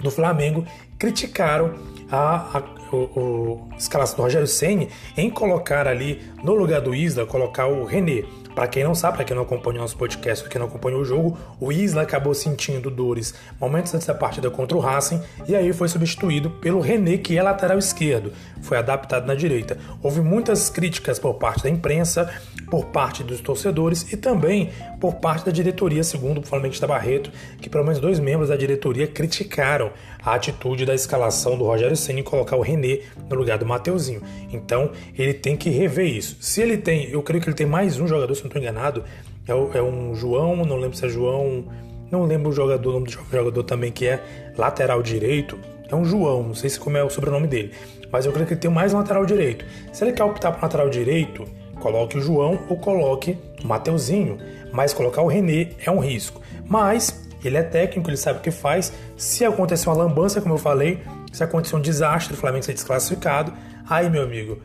do 0.01 0.11
Flamengo 0.11 0.65
criticaram 0.97 1.73
a, 2.11 2.57
a 2.57 2.79
o, 2.91 2.97
o 2.97 3.69
escalação 3.77 4.17
do 4.17 4.23
Rogério 4.23 4.47
Ceni 4.47 4.89
em 5.15 5.29
colocar 5.29 5.87
ali 5.87 6.21
no 6.43 6.53
lugar 6.53 6.81
do 6.81 6.93
Isla, 6.93 7.25
colocar 7.25 7.67
o 7.67 7.85
René. 7.85 8.23
Para 8.59 8.67
quem 8.67 8.83
não 8.83 8.93
sabe, 8.93 9.15
para 9.15 9.23
quem 9.23 9.33
não 9.33 9.43
acompanha 9.43 9.79
nosso 9.79 9.95
podcast, 9.95 10.43
para 10.43 10.51
quem 10.51 10.59
não 10.59 10.67
acompanha 10.67 10.97
o 10.97 11.05
jogo, 11.05 11.37
o 11.61 11.71
Isla 11.71 12.01
acabou 12.01 12.33
sentindo 12.33 12.91
dores 12.91 13.33
momentos 13.57 13.95
antes 13.95 14.05
da 14.05 14.13
partida 14.13 14.51
contra 14.51 14.77
o 14.77 14.81
Racing 14.81 15.21
e 15.47 15.55
aí 15.55 15.71
foi 15.71 15.87
substituído 15.87 16.49
pelo 16.49 16.81
René, 16.81 17.15
que 17.15 17.37
é 17.37 17.41
lateral 17.41 17.77
esquerdo, 17.77 18.33
foi 18.61 18.77
adaptado 18.77 19.25
na 19.25 19.33
direita. 19.33 19.77
Houve 20.03 20.19
muitas 20.19 20.69
críticas 20.69 21.17
por 21.17 21.35
parte 21.35 21.63
da 21.63 21.69
imprensa, 21.69 22.29
por 22.69 22.87
parte 22.87 23.23
dos 23.23 23.39
torcedores 23.39 24.11
e 24.11 24.17
também 24.17 24.71
por 24.99 25.15
parte 25.15 25.45
da 25.45 25.53
diretoria, 25.53 26.03
segundo 26.03 26.39
o 26.39 26.43
Flamengo 26.45 26.77
da 26.77 26.87
Barreto, 26.87 27.31
que 27.61 27.69
pelo 27.69 27.85
menos 27.85 28.01
dois 28.01 28.19
membros 28.19 28.49
da 28.49 28.57
diretoria 28.57 29.07
criticaram 29.07 29.91
a 30.21 30.35
atitude 30.35 30.85
da 30.85 30.93
escalação 30.93 31.57
do 31.57 31.63
Rogério 31.63 31.95
Senna 31.95 32.19
em 32.19 32.23
colocar 32.23 32.57
o 32.57 32.61
René 32.61 32.99
no 33.29 33.37
lugar 33.37 33.57
do 33.57 33.65
Mateuzinho. 33.65 34.21
Então 34.51 34.91
ele 35.17 35.33
tem 35.33 35.55
que 35.55 35.69
rever 35.69 36.07
isso. 36.07 36.35
Se 36.41 36.61
ele 36.61 36.77
tem, 36.77 37.09
eu 37.09 37.23
creio 37.23 37.41
que 37.41 37.47
ele 37.47 37.55
tem 37.55 37.65
mais 37.65 37.97
um 37.99 38.07
jogador, 38.07 38.35
se 38.35 38.43
não 38.49 38.57
estou 38.57 38.61
enganado, 38.61 39.03
é, 39.47 39.77
é, 39.77 39.81
um 39.81 40.15
João, 40.15 40.55
não 40.65 40.75
lembro 40.75 40.97
se 40.97 41.05
é 41.05 41.09
João, 41.09 41.65
não 42.11 42.23
lembro 42.23 42.49
o 42.49 42.51
jogador, 42.51 42.89
o 42.89 42.93
nome 42.93 43.05
do 43.05 43.11
jogador 43.11 43.63
também 43.63 43.91
que 43.91 44.07
é 44.07 44.23
lateral 44.57 45.01
direito. 45.01 45.57
É 45.89 45.95
um 45.95 46.03
João, 46.03 46.43
não 46.43 46.55
sei 46.55 46.69
se 46.69 46.79
como 46.79 46.97
é 46.97 47.03
o 47.03 47.09
sobrenome 47.09 47.47
dele, 47.47 47.71
mas 48.11 48.25
eu 48.25 48.31
creio 48.31 48.47
que 48.47 48.53
ele 48.53 48.61
tem 48.61 48.69
mais 48.69 48.93
lateral 48.93 49.25
direito. 49.25 49.65
Se 49.91 50.03
ele 50.03 50.13
quer 50.13 50.23
optar 50.23 50.51
por 50.51 50.61
lateral 50.61 50.89
direito, 50.89 51.45
coloque 51.79 52.17
o 52.17 52.21
João 52.21 52.59
ou 52.69 52.77
coloque 52.77 53.37
o 53.63 53.67
Mateuzinho, 53.67 54.37
mas 54.71 54.93
colocar 54.93 55.21
o 55.21 55.27
René 55.27 55.69
é 55.83 55.89
um 55.89 55.99
risco. 55.99 56.41
Mas 56.67 57.27
ele 57.43 57.57
é 57.57 57.63
técnico, 57.63 58.09
ele 58.09 58.17
sabe 58.17 58.39
o 58.39 58.41
que 58.41 58.51
faz. 58.51 58.93
Se 59.17 59.45
acontecer 59.45 59.89
uma 59.89 59.95
lambança, 59.95 60.41
como 60.41 60.55
eu 60.55 60.59
falei, 60.59 60.99
se 61.31 61.43
acontecer 61.43 61.75
um 61.75 61.81
desastre, 61.81 62.33
o 62.33 62.37
Flamengo 62.37 62.65
ser 62.65 62.73
desclassificado, 62.73 63.53
aí, 63.89 64.09
meu 64.09 64.23
amigo, 64.23 64.59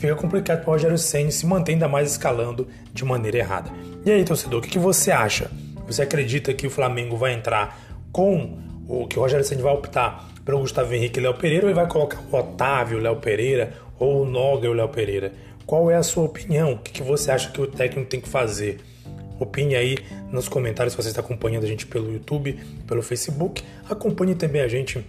fica 0.00 0.16
complicado 0.16 0.62
para 0.62 0.70
o 0.70 0.72
Rogério 0.72 0.96
Senna 0.96 1.30
se 1.30 1.44
manter 1.44 1.72
ainda 1.72 1.86
mais 1.86 2.10
escalando 2.10 2.66
de 2.92 3.04
maneira 3.04 3.36
errada. 3.36 3.70
E 4.04 4.10
aí, 4.10 4.24
torcedor, 4.24 4.60
o 4.60 4.62
que, 4.62 4.78
você 4.78 5.10
acha? 5.10 5.50
Você 5.86 6.00
acredita 6.00 6.54
que 6.54 6.66
o 6.66 6.70
Flamengo 6.70 7.18
vai 7.18 7.34
entrar 7.34 7.78
com 8.10 8.58
o 8.88 9.06
que 9.06 9.18
o 9.18 9.22
Rogério 9.22 9.44
Senna 9.44 9.62
vai 9.62 9.74
optar 9.74 10.26
pelo 10.42 10.60
Gustavo 10.60 10.94
Henrique 10.94 11.20
e 11.20 11.22
Léo 11.22 11.34
Pereira 11.34 11.66
ou 11.66 11.70
ele 11.70 11.78
vai 11.78 11.86
colocar 11.86 12.18
o 12.18 12.34
Otávio, 12.34 12.96
o 12.96 13.00
Léo 13.00 13.16
Pereira 13.16 13.74
ou 13.98 14.22
o 14.22 14.24
Noga 14.24 14.66
e 14.66 14.70
o 14.70 14.72
Léo 14.72 14.88
Pereira? 14.88 15.32
Qual 15.66 15.90
é 15.90 15.96
a 15.96 16.02
sua 16.02 16.24
opinião? 16.24 16.72
O 16.72 16.78
que 16.78 17.02
você 17.02 17.30
acha 17.30 17.50
que 17.50 17.60
o 17.60 17.66
técnico 17.66 18.08
tem 18.08 18.22
que 18.22 18.28
fazer? 18.28 18.80
Opine 19.38 19.74
aí 19.74 19.98
nos 20.32 20.48
comentários 20.48 20.94
se 20.94 21.02
você 21.02 21.10
está 21.10 21.20
acompanhando 21.20 21.64
a 21.64 21.66
gente 21.66 21.86
pelo 21.86 22.10
YouTube, 22.10 22.58
pelo 22.86 23.02
Facebook. 23.02 23.62
Acompanhe 23.88 24.34
também 24.34 24.62
a 24.62 24.68
gente 24.68 25.04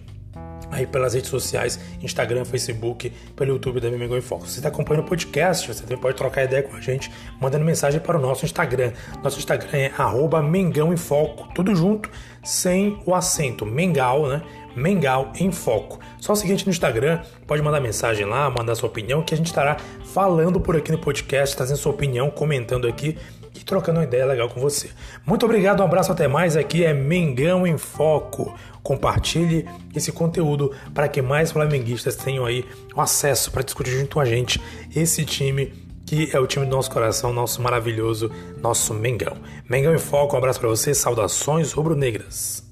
aí 0.72 0.86
pelas 0.86 1.12
redes 1.12 1.30
sociais, 1.30 1.78
Instagram, 2.02 2.44
Facebook, 2.44 3.12
pelo 3.36 3.52
YouTube 3.52 3.78
da 3.78 3.90
Mengão 3.90 4.16
em 4.16 4.22
Foco. 4.22 4.46
Se 4.46 4.54
você 4.54 4.58
está 4.60 4.70
acompanhando 4.70 5.04
o 5.04 5.08
podcast, 5.08 5.72
você 5.72 5.82
também 5.82 5.98
pode 5.98 6.16
trocar 6.16 6.44
ideia 6.44 6.62
com 6.62 6.74
a 6.74 6.80
gente, 6.80 7.12
mandando 7.38 7.64
mensagem 7.64 8.00
para 8.00 8.18
o 8.18 8.20
nosso 8.20 8.44
Instagram. 8.44 8.92
Nosso 9.22 9.38
Instagram 9.38 9.68
é 9.78 9.92
arroba 9.96 10.42
Mengão 10.42 10.92
em 10.92 10.96
Foco, 10.96 11.48
tudo 11.54 11.74
junto, 11.74 12.10
sem 12.42 12.98
o 13.04 13.14
acento, 13.14 13.66
Mengal, 13.66 14.26
né? 14.26 14.42
Mengal 14.74 15.30
em 15.38 15.52
Foco. 15.52 16.00
Só 16.18 16.32
o 16.32 16.36
seguinte 16.36 16.64
no 16.64 16.70
Instagram, 16.70 17.20
pode 17.46 17.60
mandar 17.60 17.80
mensagem 17.80 18.24
lá, 18.24 18.48
mandar 18.48 18.74
sua 18.74 18.88
opinião, 18.88 19.22
que 19.22 19.34
a 19.34 19.36
gente 19.36 19.48
estará 19.48 19.76
falando 20.14 20.58
por 20.58 20.74
aqui 20.74 20.90
no 20.90 20.98
podcast, 20.98 21.54
trazendo 21.54 21.76
sua 21.76 21.92
opinião, 21.92 22.30
comentando 22.30 22.88
aqui 22.88 23.18
e 23.54 23.60
trocando 23.60 23.98
uma 23.98 24.04
ideia 24.04 24.26
legal 24.26 24.48
com 24.48 24.60
você. 24.60 24.90
Muito 25.26 25.44
obrigado, 25.44 25.80
um 25.80 25.84
abraço, 25.84 26.12
até 26.12 26.26
mais. 26.26 26.56
Aqui 26.56 26.84
é 26.84 26.92
Mengão 26.92 27.66
em 27.66 27.76
Foco. 27.76 28.54
Compartilhe 28.82 29.68
esse 29.94 30.10
conteúdo 30.10 30.72
para 30.92 31.08
que 31.08 31.22
mais 31.22 31.52
flamenguistas 31.52 32.16
tenham 32.16 32.44
aí 32.44 32.64
o 32.94 33.00
acesso 33.00 33.50
para 33.50 33.62
discutir 33.62 33.92
junto 33.92 34.14
com 34.14 34.20
a 34.20 34.24
gente 34.24 34.60
esse 34.94 35.24
time 35.24 35.72
que 36.04 36.28
é 36.32 36.38
o 36.38 36.46
time 36.46 36.66
do 36.66 36.72
nosso 36.72 36.90
coração, 36.90 37.32
nosso 37.32 37.62
maravilhoso, 37.62 38.30
nosso 38.60 38.92
Mengão. 38.92 39.36
Mengão 39.68 39.94
em 39.94 39.98
Foco, 39.98 40.34
um 40.34 40.38
abraço 40.38 40.60
para 40.60 40.68
você, 40.68 40.92
saudações 40.92 41.72
rubro-negras. 41.72 42.71